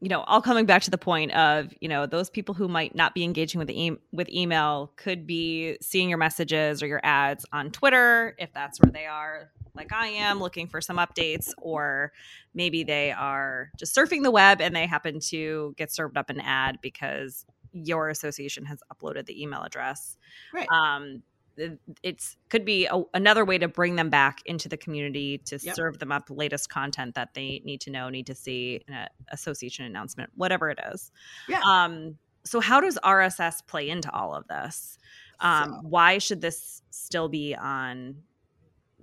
you 0.01 0.09
know 0.09 0.21
all 0.23 0.41
coming 0.41 0.65
back 0.65 0.83
to 0.83 0.91
the 0.91 0.99
point 0.99 1.33
of 1.33 1.73
you 1.81 1.89
know 1.89 2.07
those 2.07 2.31
people 2.31 2.55
who 2.55 2.69
might 2.69 2.95
not 2.95 3.15
be 3.15 3.25
engaging 3.25 3.59
with 3.59 3.71
e- 3.71 3.99
with 4.13 4.29
email 4.29 4.93
could 4.97 5.27
be 5.27 5.77
seeing 5.81 6.09
your 6.09 6.19
messages 6.19 6.83
or 6.83 6.87
your 6.87 7.01
ads 7.03 7.45
on 7.53 7.71
Twitter 7.71 8.35
if 8.39 8.53
that's 8.53 8.81
where 8.81 8.93
they 8.93 9.07
are 9.07 9.51
like 9.75 9.93
I 9.93 10.09
am 10.09 10.41
looking 10.41 10.69
for 10.69 10.81
some 10.81 10.97
updates 10.97 11.51
or 11.59 12.13
maybe 12.55 12.85
they 12.85 13.13
are 13.13 13.71
just 13.79 13.95
surfing 13.95 14.23
the 14.23 14.31
web 14.31 14.61
and 14.61 14.75
they 14.75 14.87
happen 14.87 15.21
to 15.29 15.75
get 15.77 15.93
served 15.93 16.17
up 16.17 16.31
an 16.31 16.41
ad 16.41 16.79
because 16.81 17.45
your 17.73 18.09
association 18.09 18.65
has 18.65 18.81
uploaded 18.93 19.27
the 19.27 19.43
email 19.43 19.63
address 19.63 20.17
Right. 20.53 20.69
um 20.71 21.23
it- 21.57 21.81
it's 22.05 22.37
could 22.51 22.65
be 22.65 22.87
a, 22.87 23.03
another 23.15 23.45
way 23.45 23.59
to 23.59 23.67
bring 23.67 23.97
them 23.97 24.11
back 24.11 24.39
into 24.47 24.69
the 24.69 24.77
community 24.77 25.39
to 25.39 25.59
Yep. 25.61 25.75
serve 25.75 25.99
them 25.99 26.13
up 26.13 26.27
the 26.27 26.35
latest 26.35 26.71
content 26.71 27.15
that 27.17 27.35
they 27.35 27.61
need 27.65 27.81
to 27.83 27.91
know 27.91 28.09
need 28.11 28.27
to 28.29 28.35
see 28.35 28.83
in 28.87 28.95
an 28.95 29.09
association 29.33 29.85
announcement 29.85 30.31
whatever 30.37 30.71
it 30.71 30.79
is 30.93 31.11
Yeah. 31.49 31.61
um 31.65 32.17
so 32.45 32.61
how 32.61 32.81
does 32.81 32.97
rss 33.05 33.67
play 33.67 33.91
into 33.91 34.11
all 34.13 34.35
of 34.35 34.47
this 34.47 34.99
um 35.41 35.71
So- 35.73 35.81
why 35.89 36.19
should 36.19 36.41
this 36.41 36.83
still 36.91 37.29
be 37.29 37.55
on 37.57 38.23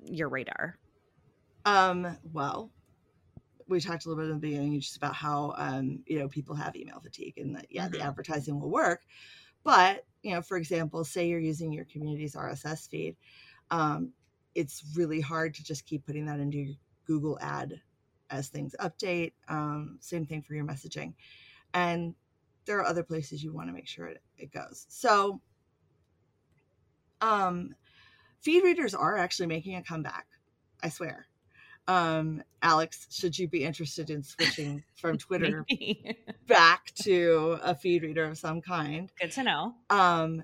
your 0.06 0.30
radar 0.30 0.78
Um, 1.66 2.18
well, 2.32 2.70
we 3.68 3.80
talked 3.80 4.06
a 4.06 4.10
little 4.10 4.24
bit 4.24 4.30
in 4.30 4.38
the 4.38 4.48
beginning 4.48 4.80
just 4.80 4.98
about 4.98 5.16
how 5.16 5.54
um, 5.58 6.04
you 6.06 6.20
know, 6.20 6.28
people 6.28 6.56
have 6.56 6.76
email 6.76 7.00
fatigue 7.00 7.38
and 7.38 7.56
that 7.56 7.68
yeah, 7.70 7.88
the 7.88 8.00
Mhm. 8.00 8.08
advertising 8.08 8.60
will 8.60 8.70
work. 8.72 9.06
But, 9.64 10.06
you 10.24 10.32
know, 10.34 10.42
for 10.42 10.58
example, 10.58 11.04
say 11.04 11.28
you're 11.28 11.40
using 11.40 11.72
your 11.72 11.86
community's 11.86 12.36
RSS 12.36 12.88
feed, 12.88 13.18
um, 13.72 14.14
it's 14.56 14.84
really 14.96 15.22
hard 15.22 15.54
to 15.56 15.64
just 15.64 15.86
keep 15.86 16.06
putting 16.06 16.26
that 16.26 16.40
into 16.40 16.58
your 16.60 16.76
Google 17.06 17.38
ad 17.42 17.82
as 18.30 18.50
things 18.50 18.76
update. 18.80 19.34
Um, 19.48 19.98
same 20.02 20.26
thing 20.26 20.42
for 20.42 20.56
your 20.56 20.66
messaging. 20.66 21.16
And 21.74 22.16
there 22.66 22.80
are 22.80 22.86
other 22.86 23.04
places 23.04 23.44
you 23.44 23.54
want 23.54 23.70
to 23.70 23.74
make 23.74 23.88
sure 23.88 24.08
it, 24.08 24.22
it 24.38 24.52
goes. 24.52 24.86
So 24.90 25.42
um 27.22 27.76
feed 28.40 28.64
readers 28.64 28.94
are 28.94 29.18
actually 29.18 29.48
making 29.48 29.76
a 29.76 29.84
comeback. 29.84 30.28
I 30.84 30.90
swear. 30.90 31.28
Um, 31.88 32.44
Alex, 32.62 33.08
should 33.12 33.38
you 33.38 33.48
be 33.48 33.64
interested 33.64 34.10
in 34.10 34.24
switching 34.24 34.84
from 34.96 35.18
Twitter 35.20 35.66
back 36.48 36.92
to 37.04 37.60
a 37.64 37.76
feed 37.76 38.04
reader 38.04 38.26
of 38.26 38.38
some 38.38 38.62
kind? 38.62 39.12
good 39.20 39.32
to 39.34 39.44
know 39.44 39.76
Um, 39.90 40.44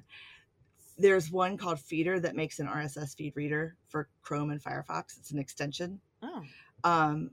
there's 0.98 1.31
one 1.31 1.57
called 1.57 1.79
Feeder 1.79 2.19
that 2.19 2.36
makes 2.36 2.60
an 2.60 2.67
RSS 2.67 3.15
feed 3.15 3.33
reader 3.36 3.75
for 3.88 4.07
Chrome 4.21 4.51
and 4.51 4.62
Firefox. 4.62 5.17
It's 5.17 5.31
an 5.31 5.39
extension. 5.39 6.00
oh 6.21 6.43
Um, 6.83 7.31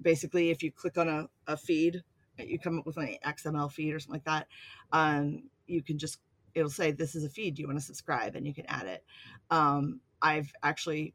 basically, 0.00 0.50
if 0.50 0.62
you 0.62 0.70
click 0.70 0.96
on 0.96 1.08
a, 1.08 1.28
a 1.46 1.56
feed, 1.56 2.02
you 2.38 2.58
come 2.58 2.78
up 2.78 2.86
with 2.86 2.96
an 2.96 3.16
XML 3.26 3.70
feed 3.70 3.92
or 3.94 3.98
something 3.98 4.22
like 4.24 4.24
that. 4.24 4.46
Um, 4.92 5.44
you 5.66 5.82
can 5.82 5.98
just 5.98 6.18
it'll 6.54 6.70
say 6.70 6.90
this 6.90 7.14
is 7.14 7.24
a 7.24 7.28
feed. 7.28 7.54
Do 7.54 7.62
you 7.62 7.68
want 7.68 7.78
to 7.78 7.84
subscribe? 7.84 8.34
And 8.34 8.46
you 8.46 8.54
can 8.54 8.66
add 8.66 8.86
it. 8.86 9.04
Um, 9.50 10.00
I've 10.22 10.52
actually, 10.62 11.14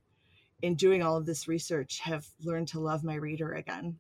in 0.61 0.75
doing 0.75 1.01
all 1.03 1.17
of 1.17 1.25
this 1.25 1.47
research, 1.47 1.99
have 1.99 2.25
learned 2.43 2.67
to 2.69 2.79
love 2.79 3.03
my 3.03 3.15
reader 3.15 3.53
again, 3.53 3.99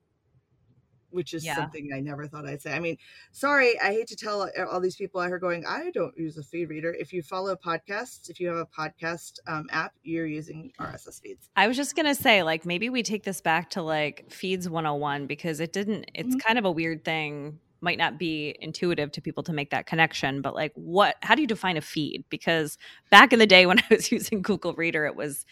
which 1.09 1.33
is 1.33 1.45
Yeah. 1.45 1.55
something 1.55 1.91
I 1.93 1.99
never 1.99 2.27
thought 2.27 2.45
I'd 2.45 2.61
say. 2.61 2.73
I 2.73 2.79
mean, 2.79 2.97
sorry, 3.31 3.79
I 3.79 3.91
hate 3.91 4.07
to 4.07 4.15
tell 4.15 4.49
all 4.69 4.79
these 4.81 4.95
people 4.95 5.21
out 5.21 5.27
here 5.27 5.39
going, 5.39 5.65
I 5.65 5.91
don't 5.91 6.17
use 6.17 6.37
a 6.37 6.43
feed 6.43 6.69
reader. 6.69 6.93
If 6.93 7.13
you 7.13 7.21
follow 7.21 7.55
podcasts, 7.55 8.29
if 8.29 8.39
you 8.39 8.47
have 8.47 8.57
a 8.57 8.65
podcast 8.65 9.39
um, 9.47 9.67
app, 9.71 9.93
you're 10.03 10.25
using 10.25 10.71
RSS 10.79 11.21
feeds. 11.21 11.49
I 11.55 11.67
was 11.67 11.77
just 11.77 11.95
gonna 11.95 12.15
say, 12.15 12.43
like, 12.43 12.65
maybe 12.65 12.89
we 12.89 13.03
take 13.03 13.23
this 13.23 13.41
back 13.41 13.69
to 13.71 13.81
like 13.81 14.31
feeds 14.31 14.67
101 14.69 15.27
because 15.27 15.59
it 15.59 15.71
didn't, 15.73 16.09
it's 16.13 16.35
Mhm. 16.35 16.39
kind 16.41 16.57
of 16.59 16.65
a 16.65 16.71
weird 16.71 17.05
thing, 17.05 17.59
might 17.81 17.97
not 17.99 18.17
be 18.17 18.55
intuitive 18.61 19.11
to 19.11 19.21
people 19.21 19.43
to 19.43 19.53
make 19.53 19.69
that 19.69 19.85
connection, 19.85 20.41
but 20.41 20.55
like, 20.55 20.71
what, 20.75 21.17
how 21.21 21.35
do 21.35 21.41
you 21.41 21.47
define 21.47 21.77
a 21.77 21.81
feed? 21.81 22.23
Because 22.29 22.77
back 23.11 23.31
in 23.31 23.39
the 23.39 23.45
day 23.45 23.65
when 23.67 23.77
I 23.79 23.85
was 23.91 24.11
using 24.11 24.41
Google 24.41 24.73
Reader, 24.73 25.05
it 25.05 25.15
was, 25.15 25.45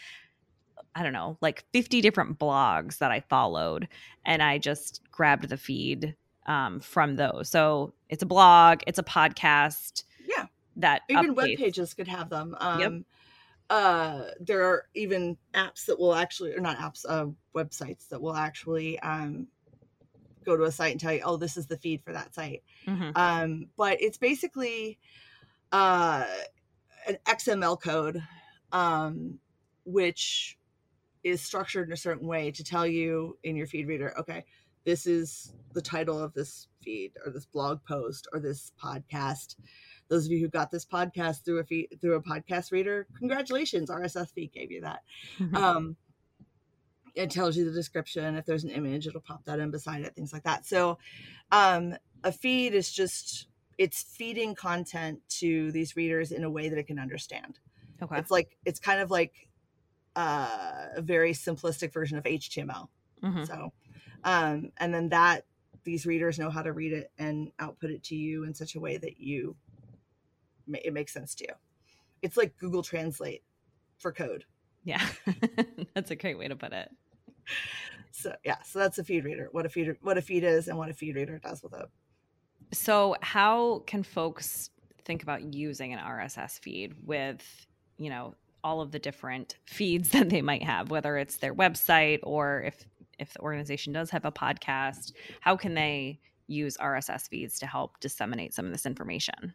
I 0.96 1.04
don't 1.04 1.14
know, 1.14 1.38
like 1.42 1.66
50 1.74 2.02
different 2.02 2.38
blogs 2.40 3.00
that 3.00 3.12
I 3.12 3.20
followed, 3.22 3.88
and 4.26 4.42
I 4.44 4.58
just 4.58 5.02
grabbed 5.12 5.50
the 5.50 5.58
feed 5.58 6.16
um, 6.46 6.80
from 6.80 7.16
those. 7.16 7.50
So 7.50 7.94
it's 8.10 8.22
a 8.24 8.28
blog, 8.28 8.82
it's 8.86 9.00
a 9.00 9.04
podcast 9.04 10.04
Yeah. 10.26 10.46
that 10.76 11.02
even 11.10 11.36
web 11.36 11.50
pages 11.58 11.94
could 11.94 12.08
have 12.08 12.30
them 12.30 12.56
um 12.60 12.80
Yep. 12.80 12.92
uh 13.70 14.24
there 14.40 14.64
are 14.64 14.86
even 14.94 15.38
apps 15.54 15.86
that 15.86 16.00
will 16.00 16.14
actually 16.16 16.54
or 16.54 16.60
not 16.60 16.78
apps 16.78 17.06
uh 17.08 17.28
websites 17.56 18.08
that 18.10 18.22
will 18.22 18.36
actually 18.36 19.00
um 19.00 19.48
go 20.44 20.58
to 20.58 20.64
a 20.64 20.72
site 20.72 20.92
and 20.92 21.00
tell 21.00 21.14
you 21.14 21.22
oh 21.24 21.38
this 21.38 21.56
is 21.58 21.68
the 21.68 21.78
feed 21.78 22.02
for 22.04 22.12
that 22.14 22.34
site 22.34 22.64
Mhm. 22.88 23.16
um 23.16 23.68
but 23.78 24.02
it's 24.02 24.18
basically 24.18 25.00
uh 25.72 26.26
an 27.08 27.18
xml 27.28 27.80
code 27.82 28.22
um 28.72 29.40
which 29.86 30.58
is 31.24 31.42
structured 31.42 31.88
in 31.88 31.94
a 31.94 31.98
certain 31.98 32.27
way 32.27 32.51
to 32.51 32.63
tell 32.63 32.86
you 32.86 33.38
in 33.44 33.56
your 33.56 33.68
feed 33.68 33.88
reader, 33.88 34.13
okay, 34.20 34.44
this 34.86 35.08
is 35.08 35.53
the 35.74 35.82
title 35.82 36.22
of 36.22 36.34
this 36.34 36.68
feed 36.82 37.13
or 37.25 37.32
this 37.32 37.46
blog 37.46 37.84
post 37.86 38.27
or 38.34 38.39
this 38.39 38.72
podcast. 38.82 39.56
Those 40.10 40.25
of 40.25 40.32
you 40.32 40.39
who 40.39 40.50
got 40.50 40.72
this 40.72 40.86
podcast 40.86 41.46
through 41.46 41.60
a 41.60 41.63
feed, 41.63 41.98
through 42.01 42.15
a 42.15 42.22
podcast 42.22 42.72
reader, 42.72 43.08
congratulations, 43.18 43.89
RSS 43.89 44.34
feed 44.34 44.51
gave 44.51 44.72
you 44.72 44.82
that. 44.82 45.01
Um, 45.56 45.96
it 47.15 47.30
tells 47.30 47.56
you 47.56 47.63
the 47.63 47.72
description. 47.72 48.36
If 48.36 48.46
there's 48.46 48.63
an 48.63 48.72
image, 48.72 49.08
it'll 49.08 49.22
pop 49.22 49.46
that 49.46 49.60
in 49.60 49.72
beside 49.72 50.01
it, 50.01 50.15
things 50.15 50.34
like 50.34 50.44
that. 50.44 50.65
So, 50.65 50.98
um, 51.51 51.96
a 52.24 52.32
feed 52.32 52.74
is 52.74 52.92
just 52.92 53.48
it's 53.77 54.01
feeding 54.01 54.56
content 54.56 55.20
to 55.27 55.72
these 55.72 55.96
readers 55.96 56.32
in 56.32 56.44
a 56.44 56.50
way 56.50 56.70
that 56.70 56.77
it 56.77 56.88
can 56.88 57.00
understand. 57.00 57.60
Okay. 58.01 58.18
It's 58.18 58.32
like 58.32 58.58
it's 58.65 58.80
kind 58.80 59.00
of 59.00 59.12
like 59.12 59.48
uh, 60.15 60.88
a 60.96 61.01
very 61.01 61.34
simplistic 61.34 61.91
version 61.91 62.17
of 62.17 62.25
HTML. 62.25 62.89
Mhm. 63.22 63.48
So, 63.48 63.74
um, 64.24 64.72
and 64.77 64.93
then 64.93 65.10
that 65.10 65.46
these 65.84 66.05
readers 66.05 66.39
know 66.39 66.50
how 66.50 66.62
to 66.62 66.72
read 66.72 66.93
it 66.93 67.12
and 67.17 67.51
output 67.60 67.91
it 67.91 68.03
to 68.03 68.15
you 68.15 68.43
in 68.43 68.53
such 68.53 68.75
a 68.75 68.79
way 68.79 68.98
that 68.98 69.20
you 69.20 69.55
it 70.74 70.93
makes 70.93 71.13
sense 71.13 71.36
to 71.36 71.43
you. 71.46 71.53
It's 72.22 72.38
like 72.38 72.58
Google 72.58 72.84
Translate 72.84 73.43
for 73.98 74.13
code. 74.13 74.46
Yeah. 74.86 75.05
That's 75.93 76.12
a 76.12 76.15
great 76.15 76.38
way 76.38 76.48
to 76.48 76.55
put 76.55 76.72
it. 76.72 76.89
So 78.12 78.34
yeah, 78.46 78.62
so 78.63 78.79
that's 78.79 79.00
a 79.00 79.03
feed 79.03 79.25
reader. 79.25 79.50
What 79.51 79.65
a 79.65 79.70
feed 79.70 79.98
what 80.01 80.17
a 80.17 80.22
feed 80.22 80.43
is 80.43 80.67
and 80.67 80.77
what 80.77 80.89
a 80.89 80.93
feed 80.93 81.15
reader 81.15 81.39
does 81.39 81.62
with 81.62 81.74
it. 81.74 81.89
So, 82.72 83.15
how 83.22 83.84
can 83.86 84.03
folks 84.03 84.70
think 85.05 85.24
about 85.24 85.53
using 85.53 85.93
an 85.93 86.00
RSS 86.00 86.60
feed 86.60 86.96
with, 87.03 87.67
you 87.98 88.10
know, 88.10 88.36
all 88.63 88.82
of 88.82 88.91
the 88.91 89.00
different 89.00 89.55
feeds 89.65 90.10
that 90.12 90.29
they 90.29 90.41
might 90.41 90.63
have, 90.63 90.89
whether 90.89 91.17
it's 91.17 91.38
their 91.38 91.53
website 91.53 92.20
or 92.24 92.62
if 92.62 92.86
if 93.20 93.34
the 93.34 93.41
organization 93.41 93.93
does 93.93 94.10
have 94.10 94.25
a 94.25 94.32
podcast, 94.32 95.13
how 95.39 95.55
can 95.55 95.75
they 95.75 96.20
use 96.48 96.75
RSS 96.77 97.29
feeds 97.29 97.60
to 97.60 97.67
help 97.67 98.00
disseminate 98.00 98.53
some 98.53 98.65
of 98.65 98.72
this 98.72 98.86
information? 98.88 99.53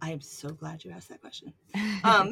I 0.00 0.12
am 0.12 0.20
so 0.20 0.50
glad 0.50 0.84
you 0.84 0.90
asked 0.90 1.08
that 1.08 1.20
question. 1.20 1.52
Um, 2.04 2.30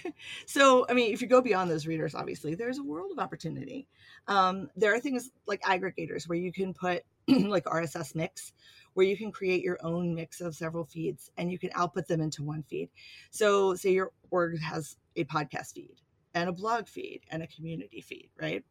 so, 0.46 0.84
I 0.88 0.92
mean, 0.92 1.12
if 1.12 1.22
you 1.22 1.28
go 1.28 1.40
beyond 1.40 1.70
those 1.70 1.86
readers, 1.86 2.14
obviously, 2.16 2.56
there's 2.56 2.78
a 2.78 2.82
world 2.82 3.12
of 3.12 3.18
opportunity. 3.18 3.86
Um, 4.26 4.68
there 4.76 4.92
are 4.92 4.98
things 4.98 5.30
like 5.46 5.62
aggregators 5.62 6.28
where 6.28 6.36
you 6.36 6.52
can 6.52 6.74
put 6.74 7.04
like 7.28 7.64
RSS 7.64 8.14
mix, 8.16 8.52
where 8.94 9.06
you 9.06 9.16
can 9.16 9.30
create 9.30 9.62
your 9.62 9.78
own 9.82 10.14
mix 10.14 10.40
of 10.40 10.56
several 10.56 10.84
feeds 10.84 11.30
and 11.36 11.50
you 11.50 11.58
can 11.58 11.70
output 11.74 12.08
them 12.08 12.20
into 12.20 12.42
one 12.42 12.64
feed. 12.64 12.90
So, 13.30 13.74
say 13.76 13.92
your 13.92 14.10
org 14.30 14.58
has 14.60 14.96
a 15.16 15.24
podcast 15.24 15.72
feed 15.72 15.96
and 16.34 16.48
a 16.48 16.52
blog 16.52 16.88
feed 16.88 17.20
and 17.30 17.42
a 17.42 17.46
community 17.46 18.00
feed, 18.00 18.30
right? 18.40 18.64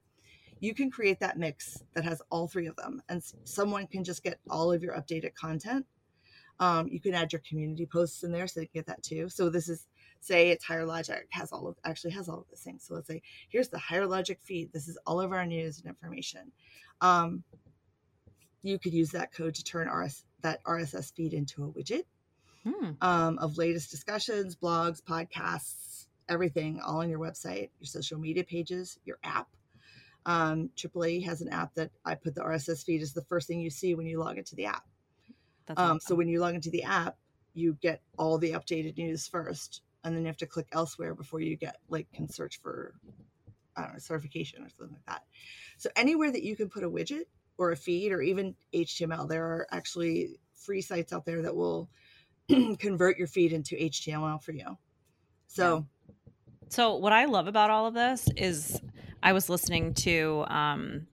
You 0.60 0.74
can 0.74 0.92
create 0.92 1.20
that 1.20 1.38
mix 1.38 1.84
that 1.94 2.06
has 2.06 2.22
all 2.30 2.48
three 2.48 2.68
of 2.68 2.76
them, 2.78 3.02
and 3.10 3.22
someone 3.44 3.88
can 3.88 4.04
just 4.04 4.24
get 4.24 4.40
all 4.50 4.72
of 4.72 4.82
your 4.82 4.96
updated 4.96 5.36
content 5.36 5.86
um, 6.60 6.88
you 6.88 7.00
can 7.00 7.14
add 7.14 7.34
your 7.34 7.42
community 7.48 7.86
posts 7.86 8.24
in 8.24 8.32
there 8.32 8.48
so 8.48 8.60
they 8.60 8.68
can 8.68 8.80
get 8.80 8.86
that 8.88 9.04
too. 9.04 9.30
So 9.30 9.50
this 9.50 9.70
is 9.70 9.88
say 10.20 10.50
it's 10.50 10.64
Higher 10.64 10.86
Logic 10.86 11.28
has 11.32 11.52
all 11.52 11.68
of 11.68 11.76
actually 11.84 12.12
has 12.12 12.30
all 12.30 12.40
of 12.40 12.50
the 12.50 12.56
things. 12.56 12.86
So 12.88 12.96
let's 12.96 13.08
say 13.08 13.22
here's 13.50 13.70
the 13.70 13.80
Higher 13.80 14.06
Logic 14.08 14.40
feed. 14.42 14.72
This 14.72 14.88
is 14.88 14.98
all 15.06 15.20
of 15.20 15.32
our 15.32 15.46
news 15.46 15.80
and 15.80 15.88
information. 15.88 16.52
Um, 17.02 17.44
you 18.62 18.80
could 18.80 18.94
use 18.94 19.10
that 19.12 19.34
code 19.34 19.56
to 19.56 19.64
turn 19.64 19.90
RS, 19.90 20.24
that 20.42 20.64
RSS 20.64 21.14
feed 21.14 21.34
into 21.34 21.64
a 21.66 21.68
widget 21.72 22.04
Hmm. 22.64 22.92
um, 23.02 23.40
of 23.40 23.58
latest 23.58 23.92
discussions, 23.92 24.56
blogs, 24.56 25.02
podcasts, 25.04 26.08
everything, 26.30 26.80
all 26.82 27.00
on 27.00 27.10
your 27.10 27.20
website, 27.20 27.70
your 27.80 27.88
social 27.88 28.20
media 28.20 28.44
pages, 28.44 29.00
your 29.06 29.18
app. 29.24 29.48
Um, 30.26 30.70
AAA 30.78 31.26
has 31.26 31.42
an 31.42 31.50
app 31.50 31.74
that 31.76 31.92
I 32.06 32.16
put 32.16 32.36
the 32.36 32.42
RSS 32.42 32.84
feed 32.84 33.02
is 33.02 33.14
the 33.14 33.24
first 33.24 33.48
thing 33.48 33.60
you 33.60 33.70
see 33.70 33.94
when 33.94 34.06
you 34.06 34.20
log 34.20 34.38
into 34.38 34.56
the 34.56 34.66
app. 34.66 34.84
That's 35.66 35.80
Um, 35.80 36.00
so 36.00 36.16
when 36.16 36.28
you 36.28 36.40
log 36.40 36.56
into 36.56 36.70
the 36.70 36.84
app, 36.84 37.18
you 37.54 37.78
get 37.82 38.02
all 38.18 38.38
the 38.38 38.52
updated 38.52 38.98
news 38.98 39.28
first, 39.28 39.82
and 40.04 40.16
then 40.16 40.24
you 40.24 40.28
have 40.28 40.38
to 40.38 40.46
click 40.46 40.68
elsewhere 40.72 41.14
before 41.14 41.42
you 41.42 41.56
get 41.56 41.78
like 41.90 42.12
can 42.14 42.30
search 42.30 42.60
for 42.62 42.96
I 43.76 43.84
don't 43.84 43.94
know 43.94 44.00
certification 44.00 44.64
or 44.64 44.70
something 44.70 44.96
like 44.96 45.06
that. 45.08 45.24
So 45.78 45.90
anywhere 45.96 46.32
that 46.32 46.44
you 46.44 46.56
can 46.56 46.70
put 46.70 46.84
a 46.84 46.90
widget 46.90 47.26
or 47.58 47.72
a 47.72 47.76
feed 47.76 48.12
or 48.12 48.22
even 48.22 48.56
HTML, 48.74 49.28
there 49.28 49.46
are 49.46 49.68
actually 49.72 50.40
free 50.56 50.82
sites 50.82 51.14
out 51.14 51.26
there 51.26 51.42
that 51.42 51.56
will 51.56 51.90
convert 52.80 53.18
your 53.18 53.28
feed 53.28 53.54
into 53.54 53.76
HTML 53.76 54.42
for 54.42 54.52
you. 54.52 54.78
So 55.48 55.86
So 56.70 56.96
what 56.96 57.14
I 57.14 57.26
love 57.26 57.48
about 57.48 57.70
all 57.70 57.88
of 57.88 57.94
this 57.94 58.28
is 58.36 58.82
I 59.22 59.34
was 59.34 59.50
listening 59.50 59.94
to 59.96 60.46
um 60.48 61.08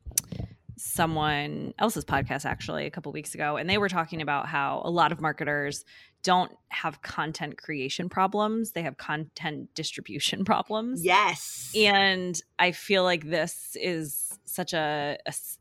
someone 0.77 1.75
else's 1.79 2.07
podcast 2.07 2.47
actually 2.47 2.87
a 2.87 2.91
couple 2.91 3.13
weeks 3.13 3.35
ago 3.35 3.59
and 3.59 3.69
they 3.69 3.77
were 3.77 3.89
talking 3.89 4.23
about 4.23 4.47
how 4.47 4.81
a 4.83 4.91
lot 4.91 5.13
of 5.13 5.21
marketers 5.21 5.85
don't 6.23 6.53
have 6.69 7.03
content 7.03 7.57
creation 7.59 8.09
problems. 8.09 8.73
They 8.73 8.83
have 8.83 8.97
content 8.97 9.75
distribution 9.75 10.45
problems. 10.47 11.05
Yes, 11.05 11.73
and 11.77 12.41
i 12.59 12.73
feel 12.73 13.05
like 13.05 13.29
this 13.29 13.77
is 13.81 14.30
such 14.51 14.73
a 14.73 15.17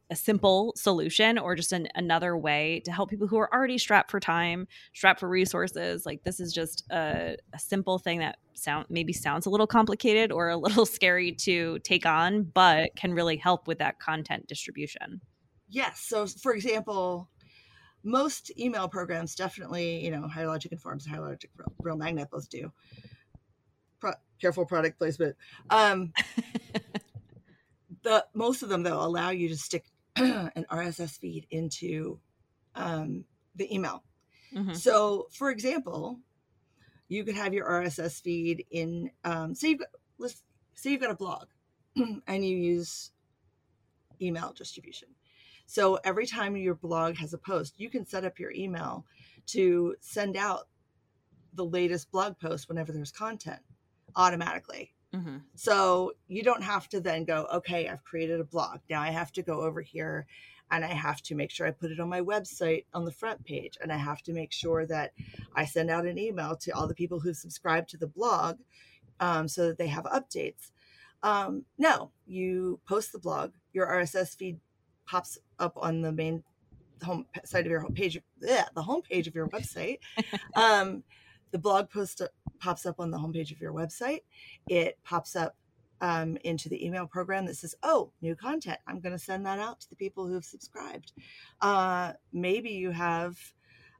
a 0.09 0.15
simple 0.15 0.73
solution 0.75 1.37
or 1.37 1.55
just 1.55 1.71
an, 1.71 1.87
another 1.95 2.35
way 2.37 2.81
to 2.85 2.91
help 2.91 3.09
people 3.09 3.27
who 3.27 3.37
are 3.37 3.53
already 3.53 3.77
strapped 3.77 4.09
for 4.09 4.19
time 4.19 4.67
strapped 4.93 5.19
for 5.19 5.29
resources 5.29 6.05
like 6.05 6.23
this 6.23 6.39
is 6.39 6.51
just 6.51 6.83
a, 6.91 7.35
a 7.53 7.59
simple 7.59 7.99
thing 7.99 8.19
that 8.19 8.37
sound 8.53 8.85
maybe 8.89 9.13
sounds 9.13 9.45
a 9.45 9.49
little 9.49 9.67
complicated 9.67 10.31
or 10.31 10.49
a 10.49 10.57
little 10.57 10.85
scary 10.97 11.31
to 11.31 11.79
take 11.79 12.05
on 12.05 12.43
but 12.43 12.95
can 12.95 13.13
really 13.13 13.37
help 13.37 13.67
with 13.67 13.77
that 13.77 13.99
content 13.99 14.47
distribution 14.47 15.21
Yes. 15.69 16.01
So, 16.01 16.25
for 16.25 16.53
example, 16.53 17.29
most 18.03 18.51
email 18.57 18.87
programs 18.87 19.35
definitely, 19.35 20.03
you 20.03 20.11
know, 20.11 20.27
Higher 20.27 20.47
Logic 20.47 20.71
and 20.71 20.81
Real, 20.83 21.37
Real 21.81 21.97
Magnet 21.97 22.29
both 22.31 22.49
do. 22.49 22.71
Pro- 23.99 24.13
careful 24.41 24.65
product 24.65 24.97
placement. 24.97 25.35
Um, 25.69 26.11
the 28.03 28.25
most 28.33 28.63
of 28.63 28.69
them 28.69 28.83
though 28.83 29.01
allow 29.01 29.29
you 29.29 29.49
to 29.49 29.57
stick 29.57 29.85
an 30.15 30.65
RSS 30.71 31.17
feed 31.19 31.47
into 31.51 32.19
um, 32.75 33.25
the 33.55 33.73
email. 33.73 34.03
Mhm. 34.53 34.75
So, 34.75 35.27
for 35.31 35.49
example, 35.51 36.19
you 37.07 37.23
could 37.23 37.35
have 37.35 37.53
your 37.53 37.67
RSS 37.67 38.21
feed 38.21 38.65
in, 38.71 39.11
um, 39.23 39.55
say 39.55 39.69
you've 39.69 39.79
got, 39.79 39.89
let's 40.17 40.43
say 40.75 40.91
you've 40.91 41.01
got 41.01 41.11
a 41.11 41.15
blog, 41.15 41.47
and 41.95 42.45
you 42.45 42.55
use 42.55 43.11
email 44.21 44.53
distribution. 44.53 45.09
So 45.65 45.99
every 46.03 46.25
time 46.25 46.55
your 46.55 46.75
blog 46.75 47.15
has 47.17 47.33
a 47.33 47.37
post, 47.37 47.75
you 47.77 47.89
can 47.89 48.05
set 48.05 48.25
up 48.25 48.39
your 48.39 48.51
email 48.51 49.05
to 49.47 49.95
send 50.01 50.35
out 50.35 50.67
the 51.53 51.65
latest 51.65 52.11
blog 52.11 52.39
post 52.39 52.67
whenever 52.69 52.91
there's 52.91 53.11
content 53.11 53.61
automatically. 54.15 54.93
Mhm. 55.13 55.41
So 55.55 56.13
you 56.27 56.43
don't 56.43 56.63
have 56.63 56.87
to 56.89 57.01
then 57.01 57.25
go, 57.25 57.47
okay, 57.53 57.87
I've 57.87 58.03
created 58.03 58.39
a 58.39 58.43
blog. 58.43 58.79
Now 58.89 59.01
I 59.01 59.09
have 59.09 59.31
to 59.33 59.41
go 59.41 59.61
over 59.61 59.81
here 59.81 60.27
and 60.71 60.85
I 60.85 60.93
have 60.93 61.21
to 61.23 61.35
make 61.35 61.49
sure 61.49 61.65
I 61.65 61.71
put 61.71 61.91
it 61.91 61.99
on 61.99 62.09
my 62.09 62.21
website 62.21 62.85
on 62.93 63.05
the 63.05 63.11
front 63.11 63.43
page. 63.43 63.77
And 63.81 63.91
I 63.91 63.97
have 63.97 64.21
to 64.23 64.33
make 64.33 64.51
sure 64.51 64.85
that 64.85 65.13
I 65.55 65.65
send 65.65 65.89
out 65.89 66.05
an 66.05 66.19
email 66.19 66.55
to 66.57 66.71
all 66.71 66.87
the 66.87 66.93
people 66.93 67.19
who 67.19 67.33
subscribe 67.33 67.87
to 67.87 67.97
the 67.97 68.07
blog 68.07 68.57
um, 69.19 69.47
so 69.47 69.67
that 69.67 69.77
they 69.77 69.87
have 69.87 70.03
updates. 70.05 70.71
Um, 71.23 71.65
no, 71.77 72.11
you 72.27 72.79
post 72.87 73.11
the 73.11 73.19
blog, 73.19 73.53
your 73.73 73.87
RSS 73.87 74.35
feed 74.35 74.59
pops 75.05 75.39
up 75.57 75.73
on 75.75 76.01
the 76.01 76.11
main 76.11 76.43
home 77.03 77.25
side 77.43 77.65
of 77.65 77.71
your 77.71 77.79
home 77.79 77.93
page, 77.93 78.19
yeah, 78.41 78.65
the 78.75 78.83
home 78.83 79.01
page 79.01 79.27
of 79.27 79.35
your 79.35 79.47
website. 79.47 79.99
um, 80.55 81.03
the 81.51 81.57
blog 81.57 81.89
post 81.89 82.21
pops 82.59 82.85
up 82.85 82.99
on 82.99 83.11
the 83.11 83.17
homepage 83.17 83.51
of 83.51 83.61
your 83.61 83.73
website. 83.73 84.21
It 84.67 84.97
pops 85.03 85.35
up 85.35 85.55
um, 86.01 86.37
into 86.43 86.69
the 86.69 86.85
email 86.85 87.07
program 87.07 87.45
that 87.45 87.55
says, 87.57 87.75
"Oh, 87.83 88.11
new 88.21 88.35
content. 88.35 88.79
I'm 88.87 88.99
going 88.99 89.13
to 89.13 89.23
send 89.23 89.45
that 89.45 89.59
out 89.59 89.81
to 89.81 89.89
the 89.89 89.95
people 89.95 90.27
who 90.27 90.33
have 90.33 90.45
subscribed." 90.45 91.11
Uh, 91.61 92.13
maybe 92.31 92.69
you 92.71 92.91
have 92.91 93.37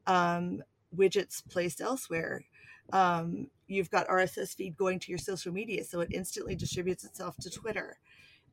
um, 0.08 0.63
widgets 0.95 1.48
placed 1.50 1.82
elsewhere. 1.82 2.45
Um, 2.91 3.48
you've 3.67 3.91
got 3.91 4.08
RSS 4.08 4.56
feed 4.56 4.76
going 4.78 5.00
to 5.00 5.12
your 5.12 5.19
social 5.19 5.54
media, 5.54 5.84
so 5.84 6.00
it 6.02 6.10
instantly 6.12 6.56
distributes 6.56 7.04
itself 7.04 7.38
to 7.38 7.50
Twitter, 7.50 8.00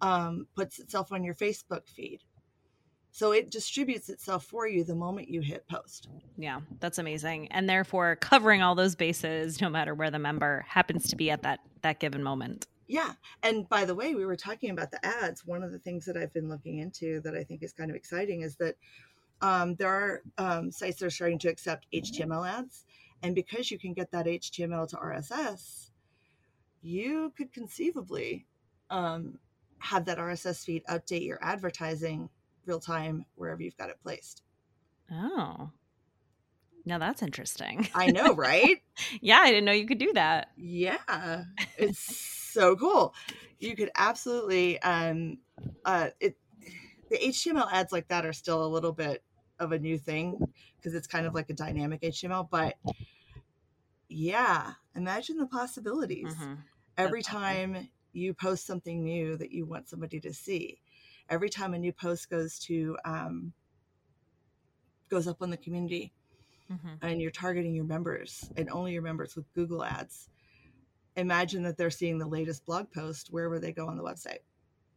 um, 0.01 0.47
puts 0.55 0.79
itself 0.79 1.13
on 1.13 1.25
your 1.25 1.35
Facebook 1.35 1.89
feed. 1.89 2.21
So 3.17 3.33
it 3.33 3.51
distributes 3.51 4.11
itself 4.11 4.45
for 4.45 4.69
you 4.69 4.85
the 4.85 4.95
moment 4.95 5.31
you 5.31 5.41
hit 5.41 5.67
post. 5.69 6.09
yeah 6.37 6.61
that's 6.81 6.99
amazing 6.99 7.49
and 7.51 7.67
therefore 7.67 8.17
covering 8.17 8.61
all 8.61 8.75
those 8.75 8.95
bases 8.95 9.59
no 9.59 9.71
matter 9.71 9.95
where 9.95 10.11
the 10.11 10.19
member 10.19 10.67
happens 10.69 11.09
to 11.09 11.17
be 11.17 11.31
at 11.31 11.43
that 11.43 11.61
that 11.81 11.99
given 11.99 12.23
moment 12.23 12.67
Yeah. 12.89 13.13
And 13.43 13.67
by 13.71 13.87
the 13.87 13.95
way, 13.95 14.15
we 14.15 14.27
were 14.27 14.37
talking 14.37 14.71
about 14.71 14.91
the 14.91 15.05
ads. 15.05 15.47
One 15.47 15.63
of 15.63 15.73
the 15.73 15.79
things 15.79 16.05
that 16.05 16.19
I've 16.19 16.35
been 16.35 16.51
looking 16.51 16.79
into 16.81 17.21
that 17.23 17.35
I 17.35 17.43
think 17.43 17.63
is 17.63 17.73
kind 17.73 17.91
of 17.91 17.97
exciting 17.97 18.43
is 18.43 18.57
that 18.57 18.77
um, 19.41 19.77
there 19.77 19.89
are 19.89 20.23
um, 20.37 20.71
sites 20.71 21.01
that 21.01 21.07
are 21.07 21.11
starting 21.11 21.39
to 21.41 21.49
accept 21.49 21.87
HTML 21.95 22.47
ads. 22.47 22.85
And 23.23 23.35
because 23.35 23.71
you 23.71 23.79
can 23.79 23.95
get 23.95 24.11
that 24.13 24.27
HTML 24.27 24.87
to 24.89 24.97
RSS, 24.97 25.91
you 26.83 27.33
could 27.37 27.51
conceivably 27.53 28.47
um, 28.91 29.39
have 29.79 30.05
that 30.05 30.19
RSS 30.19 30.65
feed 30.65 30.85
update 30.89 31.27
your 31.27 31.39
advertising 31.43 32.29
real 32.67 32.81
time 32.81 33.25
wherever 33.35 33.63
you've 33.63 33.77
got 33.77 33.91
it 33.91 34.01
placed. 34.03 34.43
Oh. 35.11 35.71
Now 36.85 36.99
that's 36.99 37.23
interesting. 37.23 37.89
I 37.95 38.07
know, 38.09 38.35
right? 38.35 38.83
yeah, 39.21 39.39
I 39.41 39.51
didn't 39.51 39.65
know 39.65 39.73
you 39.73 39.87
could 39.87 39.99
do 39.99 40.13
that. 40.15 40.49
Yeah. 40.57 40.99
It's 41.79 42.17
so 42.53 42.75
cool. 42.75 43.15
You 43.59 43.77
could 43.77 43.91
absolutely 43.97 44.81
um 44.81 45.39
uh 45.85 46.09
it 46.21 46.37
the 47.11 47.19
HTML 47.19 47.71
ads 47.71 47.93
like 47.93 48.09
that 48.09 48.25
are 48.25 48.33
still 48.33 48.65
a 48.65 48.67
little 48.67 48.93
bit 48.93 49.23
of 49.59 49.73
a 49.73 49.79
new 49.79 49.99
thing 49.99 50.39
because 50.77 50.95
it's 50.95 51.07
kind 51.07 51.27
of 51.27 51.35
like 51.35 51.51
a 51.51 51.55
dynamic 51.55 52.01
HTML, 52.01 52.49
but 52.51 52.77
yeah, 54.09 54.73
imagine 54.95 55.37
the 55.37 55.47
possibilities. 55.47 56.33
Mm-hmm. 56.35 56.55
Every 56.97 57.21
That's 57.21 57.29
awesome. 57.29 57.43
time 57.43 57.89
you 58.13 58.35
post 58.35 58.67
something 58.67 59.03
new 59.03 59.37
that 59.37 59.53
you 59.53 59.67
want 59.67 59.89
somebody 59.89 60.21
to 60.21 60.33
see, 60.33 60.79
every 61.29 61.49
time 61.51 61.75
a 61.75 61.79
new 61.79 61.93
post 61.93 62.31
goes 62.31 62.59
to 62.61 62.97
um, 63.05 63.53
goes 65.09 65.27
up 65.29 65.43
on 65.43 65.51
the 65.51 65.57
community, 65.57 66.13
Mm-hmm. 66.69 67.07
and 67.07 67.23
you're 67.23 67.31
targeting 67.31 67.77
your 67.77 67.85
members 67.85 68.51
and 68.57 68.69
only 68.71 68.93
your 68.93 69.01
members 69.03 69.37
with 69.37 69.45
Google 69.55 69.85
Ads. 69.85 70.29
Imagine 71.15 71.63
that 71.63 71.77
they're 71.79 71.91
seeing 71.91 72.19
the 72.19 72.27
latest 72.27 72.67
blog 72.67 72.91
post 72.91 73.29
wherever 73.31 73.61
they 73.61 73.71
go 73.71 73.87
on 73.87 73.97
the 73.97 74.03
website, 74.03 74.41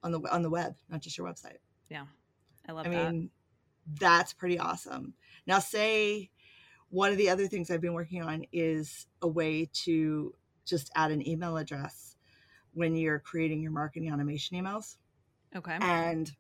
on 0.01 0.11
the 0.11 0.19
on 0.33 0.41
the 0.41 0.49
web, 0.49 0.73
not 0.89 1.01
just 1.01 1.15
your 1.15 1.27
website. 1.27 1.57
Yeah. 1.87 2.05
I 2.67 2.71
love 2.71 2.87
I 2.87 2.89
that. 2.89 3.13
mean, 3.13 3.29
that's 3.99 4.33
pretty 4.33 4.57
awesome. 4.57 5.13
Now, 5.45 5.59
say 5.59 6.31
one 6.89 7.11
of 7.11 7.17
the 7.19 7.29
other 7.29 7.45
things 7.47 7.69
I've 7.69 7.81
been 7.81 7.93
working 7.93 8.23
on 8.23 8.45
is 8.51 9.05
a 9.21 9.27
way 9.27 9.69
to 9.85 10.33
just 10.65 10.89
add 10.95 11.11
an 11.11 11.27
email 11.27 11.55
address 11.55 12.15
when 12.73 12.95
you're 12.95 13.19
creating 13.19 13.61
your 13.61 13.71
marketing 13.71 14.11
automation 14.11 14.57
emails, 14.57 14.95
Okay. 15.55 15.77
and 15.81 16.31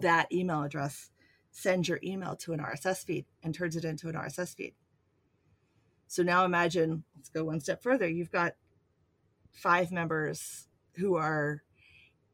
that 0.00 0.32
email 0.32 0.62
address 0.62 1.10
sends 1.50 1.88
your 1.88 1.98
email 2.02 2.36
to 2.36 2.52
an 2.52 2.60
RSS 2.60 3.04
feed 3.04 3.26
and 3.42 3.54
turns 3.54 3.76
it 3.76 3.84
into 3.84 4.08
an 4.08 4.14
RSS 4.14 4.54
feed. 4.54 4.74
So 6.06 6.22
now 6.22 6.44
imagine, 6.44 7.04
let's 7.16 7.28
go 7.28 7.44
one 7.44 7.60
step 7.60 7.82
further. 7.82 8.08
You've 8.08 8.30
got 8.30 8.54
five 9.52 9.90
members 9.92 10.68
who 10.94 11.16
are 11.16 11.62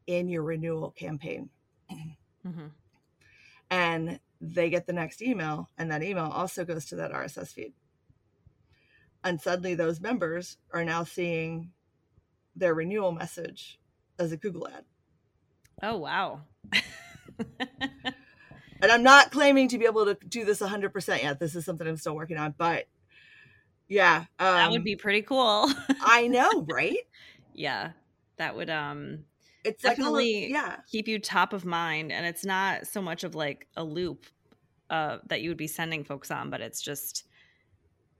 in 0.05 0.29
your 0.29 0.43
renewal 0.43 0.91
campaign 0.91 1.49
Mm-hmm. 2.47 2.67
and 3.69 4.19
they 4.39 4.69
get 4.69 4.85
the 4.87 4.93
next 4.93 5.21
email 5.21 5.69
and 5.77 5.91
that 5.91 6.03
email 6.03 6.25
also 6.25 6.63
goes 6.63 6.85
to 6.85 6.95
that 6.97 7.11
rss 7.11 7.47
feed 7.51 7.73
and 9.23 9.41
suddenly 9.41 9.73
those 9.75 9.99
members 9.99 10.57
are 10.71 10.85
now 10.85 11.03
seeing 11.03 11.71
their 12.55 12.73
renewal 12.73 13.11
message 13.11 13.79
as 14.19 14.31
a 14.31 14.37
google 14.37 14.67
ad 14.67 14.85
Oh 15.83 15.97
wow. 15.97 16.41
and 18.81 18.91
i'm 18.91 19.03
not 19.03 19.31
claiming 19.31 19.67
to 19.67 19.77
be 19.77 19.85
able 19.85 20.05
to 20.05 20.17
do 20.27 20.43
this 20.45 20.59
100% 20.59 21.21
yet 21.23 21.39
this 21.39 21.55
is 21.55 21.65
something 21.65 21.87
i'm 21.87 21.97
still 21.97 22.15
working 22.15 22.37
on 22.37 22.53
but 22.57 22.87
yeah 23.87 24.25
um, 24.39 24.55
that 24.55 24.71
would 24.71 24.83
be 24.83 24.95
pretty 24.95 25.21
cool. 25.21 25.69
i 26.01 26.27
know 26.27 26.65
right 26.69 26.97
yeah. 27.53 27.91
That 28.37 28.55
would 28.55 28.69
um 28.69 29.19
it's 29.63 29.83
like 29.83 29.97
all 29.99 30.15
of- 30.15 30.21
Definitely. 30.23 30.51
yeah 30.51 30.75
keep 30.91 31.07
you 31.07 31.17
top 31.19 31.53
of 31.53 31.65
mind 31.65 32.11
and 32.11 32.25
it's 32.25 32.45
not 32.45 32.85
so 32.87 33.01
much 33.01 33.23
of 33.23 33.33
like 33.35 33.67
a 33.75 33.83
loop 33.83 34.25
uh 34.91 35.17
that 35.27 35.41
you 35.41 35.49
would 35.49 35.57
be 35.57 35.67
sending 35.67 36.03
folks 36.03 36.29
on, 36.31 36.49
but 36.51 36.61
it's 36.61 36.81
just 36.81 37.25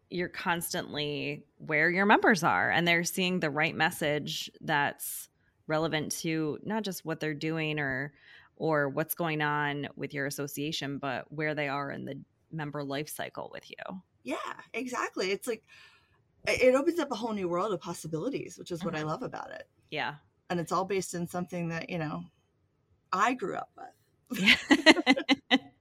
you're 0.10 0.28
constantly 0.30 1.44
where 1.58 1.90
your 1.90 2.06
members 2.08 2.44
are 2.44 2.72
and 2.72 2.88
they're 2.88 3.04
seeing 3.04 3.40
the 3.40 3.50
right 3.50 3.76
message 3.76 4.50
that's 4.62 5.30
relevant 5.68 6.12
to 6.12 6.60
not 6.64 6.84
just 6.84 7.06
what 7.06 7.20
they're 7.20 7.34
doing 7.34 7.80
or 7.80 8.14
or 8.56 8.90
what's 8.90 9.14
going 9.14 9.42
on 9.42 9.88
with 9.96 10.14
your 10.14 10.26
association 10.26 10.98
but 10.98 11.32
where 11.32 11.54
they 11.56 11.68
are 11.68 11.92
in 11.92 12.06
the 12.06 12.20
member 12.52 12.84
life 12.84 13.10
cycle 13.10 13.50
with 13.54 13.70
you. 13.70 14.02
Yeah 14.24 14.36
exactly 14.74 15.32
it's 15.32 15.48
like 15.48 15.64
it 16.48 16.76
opens 16.76 17.00
up 17.00 17.12
a 17.12 17.16
whole 17.16 17.34
new 17.34 17.50
world 17.50 17.74
of 17.74 17.82
possibilities 17.82 18.58
which 18.58 18.72
is 18.72 18.84
what 18.86 18.96
i 18.96 19.04
Mhm. 19.04 19.08
love 19.08 19.24
about 19.24 19.52
it. 19.52 19.70
Yeah. 19.92 20.16
And 20.50 20.60
it's 20.60 20.72
all 20.72 20.86
based 20.86 21.14
in 21.14 21.28
something 21.28 21.70
that 21.70 21.90
you 21.90 21.98
know 22.00 22.24
i 23.14 23.34
grew 23.36 23.56
up 23.56 23.72
with. 23.78 23.88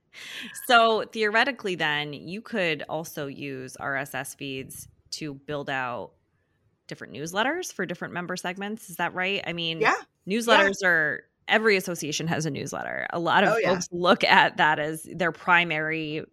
So 0.67 1.03
theoretically 1.13 1.75
then 1.75 2.13
you 2.13 2.41
could 2.41 2.83
also 2.89 3.27
use 3.27 3.77
rss 3.79 4.35
feeds 4.35 4.87
to 5.11 5.33
build 5.35 5.69
out 5.69 6.13
different 6.87 7.13
newsletters 7.13 7.71
for 7.71 7.85
different 7.85 8.13
member 8.13 8.35
segments 8.35 8.89
is 8.89 8.95
that 8.97 9.13
right? 9.13 9.43
I 9.45 9.53
mean 9.53 9.79
yeah. 9.81 9.95
Newsletters 10.27 10.83
are 10.83 11.23
every 11.47 11.77
association 11.77 12.27
has 12.27 12.45
a 12.45 12.51
newsletter. 12.51 13.07
A 13.11 13.19
lot 13.19 13.43
of 13.45 13.53
Oh, 13.53 13.57
yeah. 13.57 13.73
folks 13.73 13.87
look 13.91 14.23
at 14.25 14.57
that 14.57 14.79
as 14.79 15.03
their 15.03 15.31
primary 15.31 16.25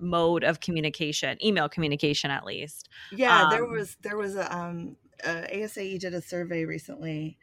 mode 0.00 0.42
of 0.42 0.60
communication 0.60 1.36
email 1.44 1.68
communication 1.68 2.30
at 2.30 2.44
least. 2.44 2.88
Yeah, 3.12 3.48
there 3.50 3.64
Um, 3.64 3.72
was 3.72 3.96
there 4.02 4.16
was 4.16 4.36
a 4.36 4.54
um 4.56 4.96
uh, 5.24 5.44
ASAE 5.52 6.00
did 6.00 6.14
a 6.14 6.20
survey 6.22 6.64
recently, 6.64 7.38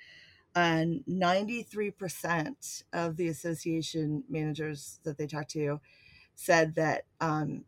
and 0.55 1.03
ninety 1.08 1.63
three 1.63 1.91
percent 1.91 2.84
of 2.91 3.15
the 3.15 3.27
association 3.29 4.23
managers 4.27 4.99
that 5.03 5.17
they 5.17 5.27
talked 5.27 5.51
to 5.51 5.79
said 6.36 6.75
that 6.75 7.03
um, 7.21 7.63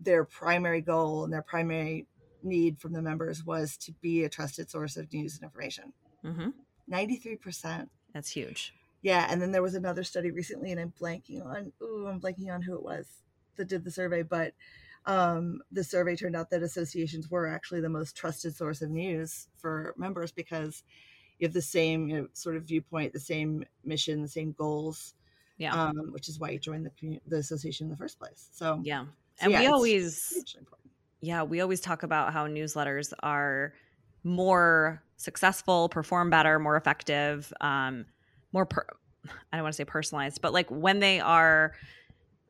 their 0.00 0.24
primary 0.24 0.80
goal 0.80 1.24
and 1.24 1.32
their 1.32 1.42
primary 1.42 2.06
need 2.44 2.80
from 2.80 2.92
the 2.92 3.02
members 3.02 3.44
was 3.44 3.76
to 3.78 3.92
be 3.92 4.24
a 4.24 4.28
trusted 4.28 4.70
source 4.70 4.96
of 4.96 5.12
news 5.12 5.34
and 5.34 5.44
information. 5.44 5.92
hmm 6.22 6.50
three 7.22 7.36
percent. 7.36 7.90
that's 8.12 8.30
huge 8.30 8.74
Yeah, 9.02 9.26
and 9.30 9.40
then 9.40 9.52
there 9.52 9.62
was 9.62 9.74
another 9.74 10.04
study 10.04 10.30
recently, 10.30 10.72
and 10.72 10.80
I'm 10.80 10.92
blanking 11.00 11.44
on. 11.44 11.72
Ooh, 11.82 12.06
I'm 12.08 12.20
blanking 12.20 12.52
on 12.52 12.62
who 12.62 12.74
it 12.74 12.82
was 12.82 13.06
that 13.56 13.68
did 13.68 13.84
the 13.84 13.90
survey, 13.90 14.22
but 14.22 14.54
um, 15.06 15.60
the 15.72 15.84
survey 15.84 16.14
turned 16.16 16.36
out 16.36 16.50
that 16.50 16.62
associations 16.62 17.30
were 17.30 17.48
actually 17.48 17.80
the 17.80 17.88
most 17.88 18.16
trusted 18.16 18.54
source 18.54 18.82
of 18.82 18.90
news 18.90 19.48
for 19.56 19.94
members 19.96 20.30
because 20.30 20.84
you 21.38 21.46
have 21.46 21.54
the 21.54 21.62
same 21.62 22.08
you 22.08 22.16
know, 22.16 22.28
sort 22.34 22.56
of 22.56 22.64
viewpoint, 22.64 23.12
the 23.12 23.20
same 23.20 23.64
mission, 23.84 24.22
the 24.22 24.28
same 24.28 24.52
goals, 24.52 25.14
yeah 25.58 25.72
um, 25.74 26.12
which 26.12 26.28
is 26.28 26.38
why 26.38 26.50
you 26.50 26.58
joined 26.58 26.86
the 26.86 27.20
the 27.26 27.36
association 27.36 27.86
in 27.86 27.90
the 27.90 27.96
first 27.96 28.18
place. 28.18 28.48
So, 28.52 28.80
yeah 28.84 29.06
so 29.36 29.44
and 29.44 29.52
yeah, 29.52 29.60
we 29.60 29.66
always 29.66 30.32
important. 30.58 30.91
Yeah, 31.22 31.44
we 31.44 31.60
always 31.60 31.80
talk 31.80 32.02
about 32.02 32.32
how 32.32 32.48
newsletters 32.48 33.12
are 33.22 33.72
more 34.24 35.02
successful, 35.16 35.88
perform 35.88 36.30
better, 36.30 36.58
more 36.58 36.76
effective, 36.76 37.52
um, 37.60 38.04
more. 38.52 38.66
Per- 38.66 38.86
I 39.52 39.56
don't 39.56 39.62
want 39.62 39.72
to 39.72 39.76
say 39.76 39.84
personalized, 39.84 40.42
but 40.42 40.52
like 40.52 40.68
when 40.68 40.98
they 40.98 41.20
are 41.20 41.74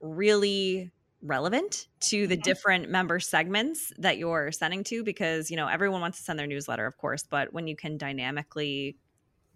really 0.00 0.90
relevant 1.20 1.86
to 2.00 2.26
the 2.26 2.36
different 2.36 2.88
member 2.88 3.20
segments 3.20 3.92
that 3.98 4.16
you're 4.16 4.50
sending 4.50 4.82
to, 4.84 5.04
because 5.04 5.50
you 5.50 5.56
know 5.56 5.68
everyone 5.68 6.00
wants 6.00 6.18
to 6.18 6.24
send 6.24 6.38
their 6.38 6.46
newsletter, 6.46 6.86
of 6.86 6.96
course, 6.96 7.24
but 7.28 7.52
when 7.52 7.66
you 7.66 7.76
can 7.76 7.98
dynamically 7.98 8.96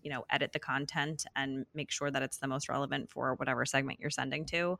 you 0.02 0.10
know 0.10 0.24
edit 0.30 0.52
the 0.52 0.58
content 0.58 1.24
and 1.34 1.64
make 1.74 1.90
sure 1.90 2.10
that 2.10 2.22
it's 2.22 2.36
the 2.36 2.46
most 2.46 2.68
relevant 2.68 3.10
for 3.10 3.34
whatever 3.36 3.64
segment 3.64 3.98
you're 3.98 4.08
sending 4.08 4.44
to 4.44 4.78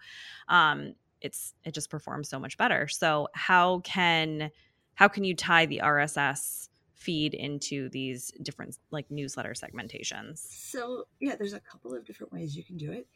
um 0.48 0.94
it's 1.20 1.54
it 1.64 1.72
just 1.74 1.90
performs 1.90 2.28
so 2.28 2.38
much 2.38 2.56
better 2.56 2.88
so 2.88 3.28
how 3.34 3.80
can 3.80 4.50
how 4.94 5.08
can 5.08 5.24
you 5.24 5.34
tie 5.34 5.66
the 5.66 5.80
rss 5.82 6.68
feed 6.94 7.34
into 7.34 7.88
these 7.90 8.32
different 8.42 8.78
like 8.90 9.10
newsletter 9.10 9.52
segmentations 9.52 10.48
So 10.48 11.08
yeah, 11.20 11.36
there's 11.36 11.54
a 11.54 11.60
couple 11.60 11.94
of 11.94 12.04
different 12.04 12.32
ways 12.32 12.56
you 12.56 12.64
can 12.64 12.76
do 12.76 12.92
it. 12.92 13.08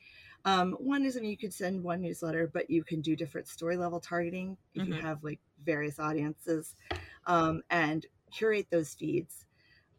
Um, 0.45 0.73
one 0.75 1.05
is, 1.05 1.17
I 1.17 1.21
mean, 1.21 1.31
you 1.31 1.37
could 1.37 1.53
send 1.53 1.83
one 1.85 2.01
newsletter, 2.01 2.47
but 2.47 2.71
you 2.71 2.83
can 2.83 3.03
do 3.03 3.15
different 3.15 3.47
story 3.47 3.77
level 3.77 4.01
targeting 4.01 4.57
if 4.75 4.87
you 4.87 4.95
Mhm. 4.95 5.01
have 5.01 5.23
like 5.23 5.41
various 5.63 5.99
audiences, 5.99 6.77
um, 7.27 7.63
and 7.69 8.07
curate 8.33 8.69
those 8.71 8.95
feeds 8.95 9.45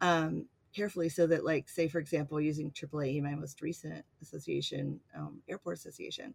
um, 0.00 0.48
carefully 0.74 1.08
so 1.10 1.26
that, 1.28 1.44
like, 1.44 1.68
say 1.68 1.88
for 1.88 1.98
example, 2.00 2.40
using 2.40 2.72
AAA, 2.72 3.20
my 3.20 3.34
most 3.36 3.62
recent 3.62 4.06
association, 4.22 5.00
um, 5.14 5.42
airport 5.48 5.78
association, 5.78 6.34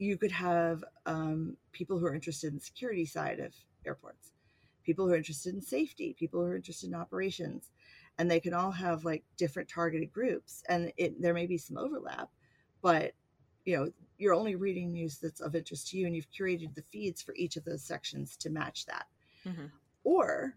you 0.00 0.16
could 0.16 0.32
have 0.32 0.82
um, 1.06 1.56
people 1.72 1.98
who 1.98 2.06
are 2.06 2.14
interested 2.14 2.48
in 2.48 2.54
the 2.54 2.60
security 2.60 3.04
side 3.04 3.38
of 3.38 3.54
airports, 3.86 4.32
people 4.82 5.06
who 5.06 5.12
are 5.12 5.16
interested 5.16 5.54
in 5.54 5.60
safety, 5.60 6.16
people 6.18 6.40
who 6.40 6.46
are 6.46 6.56
interested 6.56 6.88
in 6.88 6.94
operations, 6.94 7.70
and 8.18 8.30
they 8.30 8.40
can 8.40 8.54
all 8.54 8.70
have 8.70 9.04
like 9.04 9.24
different 9.36 9.68
targeted 9.68 10.10
groups, 10.10 10.62
and 10.68 10.92
it 10.96 11.20
there 11.20 11.34
may 11.34 11.46
be 11.46 11.58
some 11.58 11.76
overlap, 11.76 12.30
but 12.80 13.12
you 13.66 13.76
know 13.76 13.92
you're 14.16 14.34
only 14.34 14.54
reading 14.54 14.90
news 14.90 15.18
that's 15.18 15.40
of 15.40 15.54
interest 15.54 15.88
to 15.88 15.98
you, 15.98 16.06
and 16.06 16.16
you've 16.16 16.30
curated 16.30 16.74
the 16.74 16.82
feeds 16.90 17.20
for 17.20 17.34
each 17.34 17.56
of 17.56 17.64
those 17.64 17.84
sections 17.84 18.36
to 18.38 18.50
match 18.50 18.86
that. 18.86 19.06
Mhm. 19.44 19.70
Or 20.04 20.56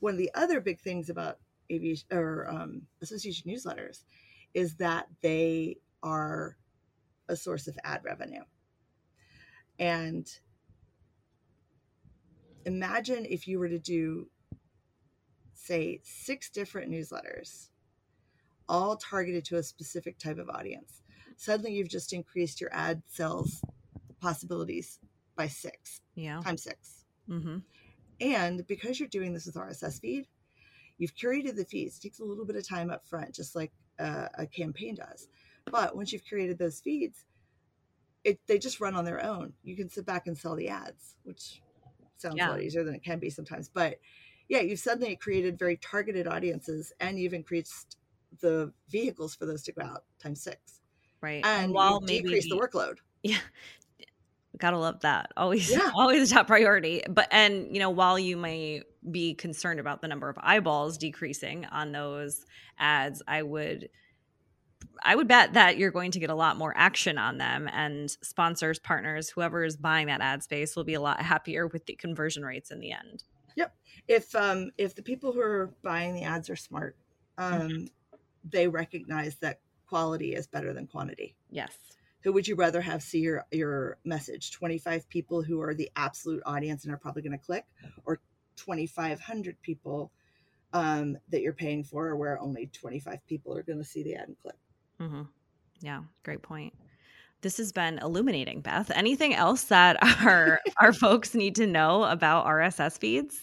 one 0.00 0.12
of 0.14 0.18
the 0.18 0.30
other 0.34 0.60
big 0.60 0.80
things 0.80 1.10
about 1.10 1.38
aviation 1.70 2.08
or 2.10 2.48
um, 2.48 2.86
association 3.02 3.50
newsletters 3.50 4.04
is 4.54 4.76
that 4.76 5.08
they 5.20 5.78
are 6.02 6.56
a 7.28 7.36
source 7.36 7.68
of 7.68 7.78
ad 7.84 8.02
revenue. 8.02 8.42
And 9.82 10.30
imagine 12.64 13.26
if 13.28 13.48
you 13.48 13.58
were 13.58 13.68
to 13.68 13.80
do, 13.80 14.28
say, 15.54 15.98
six 16.04 16.50
different 16.50 16.92
newsletters, 16.92 17.70
all 18.68 18.96
targeted 18.96 19.44
to 19.46 19.56
a 19.56 19.62
specific 19.64 20.18
type 20.18 20.38
of 20.38 20.48
audience. 20.48 21.02
Suddenly, 21.36 21.72
you've 21.72 21.88
just 21.88 22.12
increased 22.12 22.60
your 22.60 22.72
ad 22.72 23.02
sales 23.08 23.60
possibilities 24.20 25.00
by 25.34 25.48
six 25.48 26.00
Yeah. 26.14 26.40
times 26.40 26.62
6 26.62 27.04
Mm-hmm. 27.28 27.58
And 28.20 28.64
because 28.68 29.00
you're 29.00 29.08
doing 29.08 29.34
this 29.34 29.46
with 29.46 29.56
RSS 29.56 30.00
feed, 30.00 30.28
you've 30.98 31.16
curated 31.16 31.56
the 31.56 31.64
feeds. 31.64 31.96
It 31.96 32.02
takes 32.02 32.20
a 32.20 32.24
little 32.24 32.44
bit 32.44 32.54
of 32.54 32.68
time 32.68 32.88
up 32.88 33.04
front, 33.04 33.34
just 33.34 33.56
like 33.56 33.72
a, 33.98 34.28
a 34.38 34.46
campaign 34.46 34.94
does. 34.94 35.26
But 35.64 35.96
once 35.96 36.12
you've 36.12 36.24
created 36.24 36.56
those 36.56 36.78
feeds, 36.78 37.24
it 38.24 38.40
they 38.46 38.58
just 38.58 38.80
run 38.80 38.94
on 38.94 39.04
their 39.04 39.22
own. 39.22 39.52
You 39.62 39.76
can 39.76 39.88
sit 39.88 40.06
back 40.06 40.26
and 40.26 40.36
sell 40.36 40.54
the 40.56 40.68
ads, 40.68 41.16
which 41.24 41.62
sounds 42.16 42.36
Yeah. 42.36 42.48
a 42.48 42.52
lot 42.52 42.62
easier 42.62 42.84
than 42.84 42.94
it 42.94 43.02
can 43.02 43.18
be 43.18 43.30
sometimes. 43.30 43.68
But 43.68 43.98
yeah, 44.48 44.60
you've 44.60 44.78
suddenly 44.80 45.16
created 45.16 45.58
very 45.58 45.76
targeted 45.76 46.26
audiences, 46.26 46.92
and 47.00 47.18
you've 47.18 47.34
increased 47.34 47.96
the 48.40 48.72
vehicles 48.88 49.34
for 49.34 49.46
those 49.46 49.62
to 49.64 49.72
go 49.72 49.82
out 49.82 50.04
times 50.18 50.42
six, 50.42 50.80
Right. 51.20 51.44
and 51.44 51.72
while 51.72 51.94
you've 52.00 52.08
maybe 52.08 52.22
decreased 52.28 52.48
the 52.50 52.56
workload. 52.56 52.98
Yeah. 53.22 53.38
Gotta 54.58 54.76
love 54.78 55.00
that. 55.00 55.32
Always, 55.36 55.70
Yeah. 55.70 55.90
always 55.94 56.30
a 56.30 56.34
top 56.34 56.46
priority. 56.46 57.02
But, 57.08 57.28
and, 57.30 57.74
you 57.74 57.80
know, 57.80 57.90
while 57.90 58.18
you 58.18 58.36
may 58.36 58.82
be 59.10 59.34
concerned 59.34 59.80
about 59.80 60.02
the 60.02 60.08
number 60.08 60.28
of 60.28 60.36
eyeballs 60.40 60.98
decreasing 60.98 61.64
on 61.66 61.92
those 61.92 62.44
ads, 62.78 63.22
I 63.26 63.42
would, 63.42 63.88
I 65.02 65.14
would 65.16 65.28
bet 65.28 65.54
that 65.54 65.78
you're 65.78 65.90
going 65.90 66.10
to 66.12 66.18
get 66.18 66.30
a 66.30 66.34
lot 66.34 66.56
more 66.56 66.72
action 66.76 67.18
on 67.18 67.38
them 67.38 67.68
and 67.72 68.10
sponsors, 68.22 68.78
partners, 68.78 69.30
whoever 69.30 69.64
is 69.64 69.76
buying 69.76 70.06
that 70.06 70.20
ad 70.20 70.42
space 70.42 70.76
will 70.76 70.84
be 70.84 70.94
a 70.94 71.00
lot 71.00 71.20
happier 71.22 71.66
with 71.66 71.86
the 71.86 71.94
conversion 71.94 72.44
rates 72.44 72.70
in 72.70 72.80
the 72.80 72.92
end. 72.92 73.24
Yep. 73.56 73.74
If 74.08 74.34
um 74.34 74.70
if 74.78 74.94
the 74.94 75.02
people 75.02 75.32
who 75.32 75.40
are 75.40 75.74
buying 75.82 76.14
the 76.14 76.22
ads 76.22 76.48
are 76.50 76.56
smart 76.56 76.96
um 77.38 77.88
they 78.44 78.68
recognize 78.68 79.36
that 79.36 79.60
quality 79.86 80.34
is 80.34 80.46
better 80.46 80.72
than 80.72 80.86
quantity 80.86 81.34
Yes. 81.50 81.72
who 82.22 82.32
would 82.32 82.48
you 82.48 82.54
rather 82.54 82.80
have 82.80 83.02
see 83.02 83.20
your 83.20 83.46
your 83.50 83.98
message 84.04 84.50
25 84.52 85.08
people 85.08 85.42
who 85.42 85.60
are 85.60 85.74
the 85.74 85.90
absolute 85.96 86.42
audience 86.46 86.84
and 86.84 86.92
are 86.92 86.98
probably 86.98 87.22
going 87.22 87.38
to 87.38 87.44
click 87.44 87.64
or 88.04 88.20
2500 88.56 89.60
people 89.62 90.10
um 90.72 91.16
that 91.28 91.42
you're 91.42 91.52
paying 91.52 91.84
for 91.84 92.16
where 92.16 92.40
only 92.40 92.66
25 92.72 93.18
people 93.26 93.56
are 93.56 93.62
going 93.62 93.78
to 93.78 93.84
see 93.84 94.02
the 94.02 94.14
ad 94.14 94.28
and 94.28 94.38
click 94.42 94.56
hmm 95.08 95.22
Yeah. 95.80 96.02
Great 96.22 96.42
point. 96.42 96.74
This 97.40 97.56
has 97.56 97.72
been 97.72 97.98
illuminating, 97.98 98.60
Beth. 98.60 98.90
Anything 98.94 99.34
else 99.34 99.64
that 99.64 99.96
our 100.24 100.60
our 100.80 100.92
folks 101.04 101.34
need 101.34 101.56
to 101.56 101.66
know 101.66 102.04
about 102.04 102.46
RSS 102.46 102.98
feeds? 102.98 103.40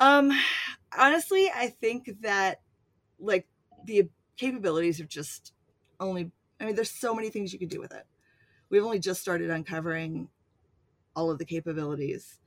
Um, 0.00 0.32
honestly, 0.96 1.50
I 1.54 1.68
think 1.68 2.10
that 2.22 2.60
like 3.18 3.46
the 3.84 4.08
capabilities 4.36 5.00
are 5.00 5.04
just 5.06 5.52
only. 6.00 6.30
I 6.60 6.64
mean, 6.64 6.74
there's 6.74 6.90
so 6.90 7.14
many 7.14 7.30
things 7.30 7.52
you 7.52 7.58
can 7.58 7.68
do 7.68 7.80
with 7.80 7.92
it. 7.92 8.04
We've 8.70 8.84
only 8.84 8.98
just 8.98 9.20
started 9.20 9.50
uncovering 9.50 10.28
all 11.14 11.30
of 11.30 11.38
the 11.38 11.44
capabilities. 11.44 12.38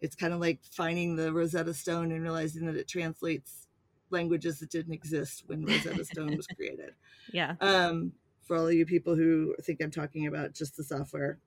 It's 0.00 0.16
kind 0.16 0.34
of 0.34 0.40
like 0.40 0.60
finding 0.72 1.16
the 1.16 1.32
Rosetta 1.32 1.74
Stone 1.74 2.12
and 2.12 2.22
realizing 2.22 2.66
that 2.66 2.76
it 2.76 2.88
translates 2.88 3.65
languages 4.10 4.60
that 4.60 4.70
didn't 4.70 4.92
exist 4.92 5.44
when 5.46 5.64
Rosetta 5.64 6.04
Stone 6.04 6.36
was 6.36 6.46
created. 6.46 6.94
Yeah. 7.32 7.54
Um, 7.60 8.12
for 8.44 8.56
all 8.56 8.68
of 8.68 8.72
you 8.72 8.86
people 8.86 9.16
who 9.16 9.56
think 9.62 9.82
I'm 9.82 9.90
talking 9.90 10.28
about 10.28 10.52
just 10.52 10.76
the 10.76 10.84
software, 10.84 11.40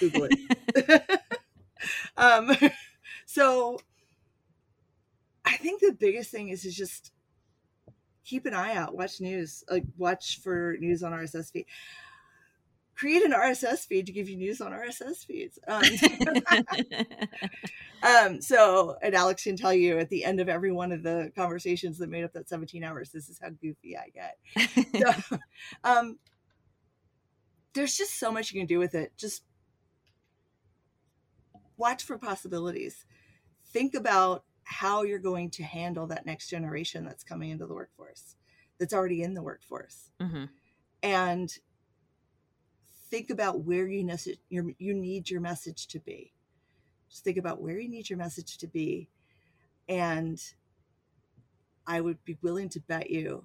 Google 0.00 0.26
it. 0.28 1.20
um, 2.16 2.50
so 3.24 3.78
I 5.44 5.56
think 5.56 5.80
the 5.80 5.92
biggest 5.92 6.32
thing 6.32 6.48
is 6.48 6.62
to 6.62 6.70
just 6.70 7.12
keep 8.24 8.44
an 8.44 8.54
eye 8.54 8.74
out, 8.74 8.96
watch 8.96 9.20
news, 9.20 9.62
like 9.70 9.84
watch 9.96 10.40
for 10.40 10.76
news 10.80 11.02
on 11.02 11.12
RSS 11.12 11.52
feed. 11.52 11.66
Create 12.98 13.22
an 13.22 13.32
RSS 13.32 13.86
feed 13.86 14.06
to 14.06 14.12
give 14.12 14.28
you 14.28 14.36
news 14.36 14.60
on 14.60 14.72
RSS 14.72 15.24
feeds. 15.24 15.58
Um, 15.68 15.82
um, 18.02 18.42
so, 18.42 18.96
and 19.00 19.14
Alex 19.14 19.44
can 19.44 19.56
tell 19.56 19.72
you 19.72 19.98
at 19.98 20.08
the 20.08 20.24
end 20.24 20.40
of 20.40 20.48
every 20.48 20.72
one 20.72 20.90
of 20.90 21.04
the 21.04 21.30
conversations 21.36 21.98
that 21.98 22.10
made 22.10 22.24
up 22.24 22.32
that 22.32 22.48
17 22.48 22.82
hours, 22.82 23.10
this 23.10 23.28
is 23.28 23.38
how 23.40 23.50
goofy 23.50 23.96
I 23.96 24.08
get. 24.10 25.14
So, 25.30 25.38
um, 25.84 26.18
there's 27.74 27.96
just 27.96 28.18
so 28.18 28.32
much 28.32 28.52
you 28.52 28.60
can 28.60 28.66
do 28.66 28.80
with 28.80 28.96
it. 28.96 29.12
Just 29.16 29.44
watch 31.76 32.02
for 32.02 32.18
possibilities. 32.18 33.04
Think 33.66 33.94
about 33.94 34.44
how 34.64 35.04
you're 35.04 35.20
going 35.20 35.50
to 35.50 35.62
handle 35.62 36.08
that 36.08 36.26
next 36.26 36.48
generation 36.48 37.04
that's 37.04 37.22
coming 37.22 37.50
into 37.50 37.66
the 37.66 37.74
workforce, 37.74 38.34
that's 38.80 38.92
already 38.92 39.22
in 39.22 39.34
the 39.34 39.42
workforce, 39.42 40.10
hmm 40.20 40.46
and 41.02 41.52
think 43.10 43.30
about 43.30 43.60
where 43.60 43.86
you 43.86 44.04
message 44.04 44.38
your 44.48 44.64
you 44.78 44.94
need 44.94 45.30
your 45.30 45.40
message 45.40 45.86
to 45.88 45.98
be. 45.98 46.32
Just 47.10 47.24
think 47.24 47.38
about 47.38 47.60
where 47.60 47.78
you 47.78 47.88
need 47.88 48.10
your 48.10 48.18
message 48.18 48.58
to 48.58 48.66
be, 48.66 49.08
and 49.88 50.40
I 51.86 52.00
would 52.00 52.22
be 52.24 52.36
willing 52.42 52.68
to 52.70 52.80
bet 52.80 53.10
you 53.10 53.44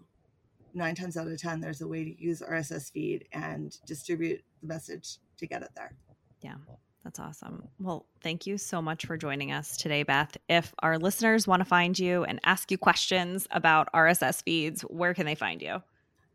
nine 0.74 0.96
times 0.96 1.18
out 1.18 1.28
of 1.28 1.42
ten 1.42 1.62
there's 1.62 1.82
a 1.82 1.88
way 1.88 2.04
to 2.04 2.22
use 2.22 2.42
RSS 2.42 2.92
feed 2.92 3.28
and 3.32 3.78
distribute 3.86 4.42
the 4.62 4.68
message 4.68 5.18
to 5.38 5.48
get 5.48 5.62
it 5.62 5.70
there. 5.76 5.94
Yeah, 6.42 6.56
that's 7.04 7.20
awesome. 7.20 7.68
Well, 7.80 8.06
thank 8.22 8.46
you 8.46 8.58
so 8.58 8.82
much 8.82 9.06
for 9.06 9.18
joining 9.18 9.52
us 9.52 9.78
today, 9.78 10.04
Beth. 10.04 10.36
If 10.50 10.74
our 10.80 10.98
listeners 10.98 11.48
want 11.48 11.62
to 11.62 11.66
find 11.66 11.98
you 11.98 12.24
and 12.24 12.40
ask 12.44 12.72
you 12.72 12.78
questions 12.78 13.48
about 13.52 13.90
RSS 13.94 14.44
feeds, 14.44 14.82
where 14.84 15.14
can 15.14 15.26
they 15.26 15.36
find 15.36 15.62
you? 15.62 15.82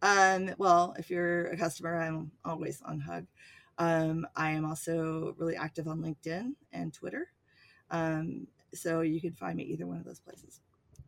Um, 0.02 0.50
well, 0.58 0.94
if 0.98 1.10
you're 1.10 1.46
a 1.48 1.56
customer, 1.56 1.96
I'm 2.00 2.30
always 2.44 2.80
on 2.82 3.00
Hug. 3.00 3.26
Um, 3.78 4.26
I 4.36 4.50
am 4.50 4.64
also 4.64 5.34
really 5.38 5.56
active 5.56 5.88
on 5.88 6.00
LinkedIn 6.02 6.52
and 6.72 6.92
Twitter. 6.92 7.28
Um, 7.90 8.46
so 8.74 9.00
you 9.00 9.20
can 9.20 9.32
find 9.34 9.56
me 9.56 9.64
either 9.64 9.86
one 9.86 9.96
of 9.98 10.04
those 10.04 10.20
places. 10.20 10.60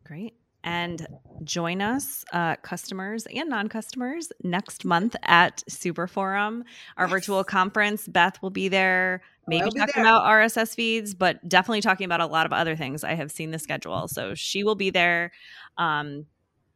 Great. 0.05 0.35
And 0.63 1.07
join 1.43 1.81
us, 1.81 2.23
uh, 2.33 2.55
customers 2.57 3.25
and 3.33 3.49
non 3.49 3.67
customers, 3.67 4.31
next 4.43 4.85
month 4.85 5.15
at 5.23 5.63
Super 5.67 6.05
Forum, 6.07 6.63
our 6.97 7.05
Yes. 7.05 7.11
virtual 7.11 7.43
conference. 7.43 8.07
Beth 8.07 8.39
will 8.43 8.51
be 8.51 8.67
there, 8.67 9.23
maybe 9.47 9.63
I'll 9.63 9.71
be 9.71 9.79
talking 9.79 10.03
there. 10.03 10.03
about 10.03 10.23
RSS 10.25 10.75
feeds, 10.75 11.15
but 11.15 11.47
definitely 11.49 11.81
talking 11.81 12.05
about 12.05 12.21
a 12.21 12.27
lot 12.27 12.45
of 12.45 12.53
other 12.53 12.75
things. 12.75 13.03
I 13.03 13.15
have 13.15 13.31
seen 13.31 13.49
the 13.51 13.57
schedule. 13.59 14.07
So 14.07 14.35
she 14.35 14.63
will 14.63 14.75
be 14.75 14.91
there. 14.91 15.31
Um, 15.77 16.27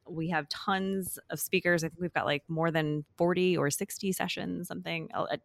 we 0.07 0.29
have 0.29 0.47
tons 0.49 1.17
of 1.29 1.39
speakers. 1.39 1.83
I 1.83 1.89
think 1.89 1.99
we've 2.01 2.13
got 2.13 2.25
like 2.25 2.43
more 2.47 2.71
than 2.71 3.05
40 3.17 3.57
or 3.57 3.69
60 3.69 4.11
sessions, 4.11 4.67
something 4.67 5.09
uh, 5.13 5.37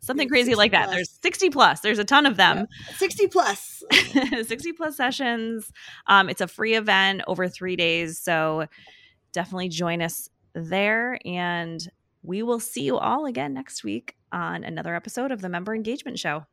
something 0.00 0.28
crazy 0.28 0.54
like 0.54 0.72
that. 0.72 0.86
plus. 0.86 0.94
There's 0.94 1.18
60 1.22 1.50
plus. 1.50 1.80
There's 1.80 1.98
a 1.98 2.04
ton 2.04 2.26
of 2.26 2.36
them. 2.36 2.66
60 2.96 3.28
plus. 3.28 3.82
60 4.44 4.72
plus 4.72 4.96
sessions. 4.96 5.70
Um, 6.06 6.28
it's 6.28 6.40
a 6.40 6.48
free 6.48 6.74
event 6.74 7.22
over 7.26 7.48
three 7.48 7.76
days. 7.76 8.18
So 8.18 8.66
definitely 9.32 9.68
join 9.68 10.02
us 10.02 10.28
there. 10.54 11.18
And 11.24 11.86
we 12.22 12.42
will 12.42 12.60
see 12.60 12.82
you 12.82 12.98
all 12.98 13.26
again 13.26 13.54
next 13.54 13.84
week 13.84 14.16
on 14.32 14.64
another 14.64 14.94
episode 14.94 15.30
of 15.30 15.40
the 15.40 15.48
Member 15.48 15.74
Engagement 15.74 16.18
Show. 16.18 16.44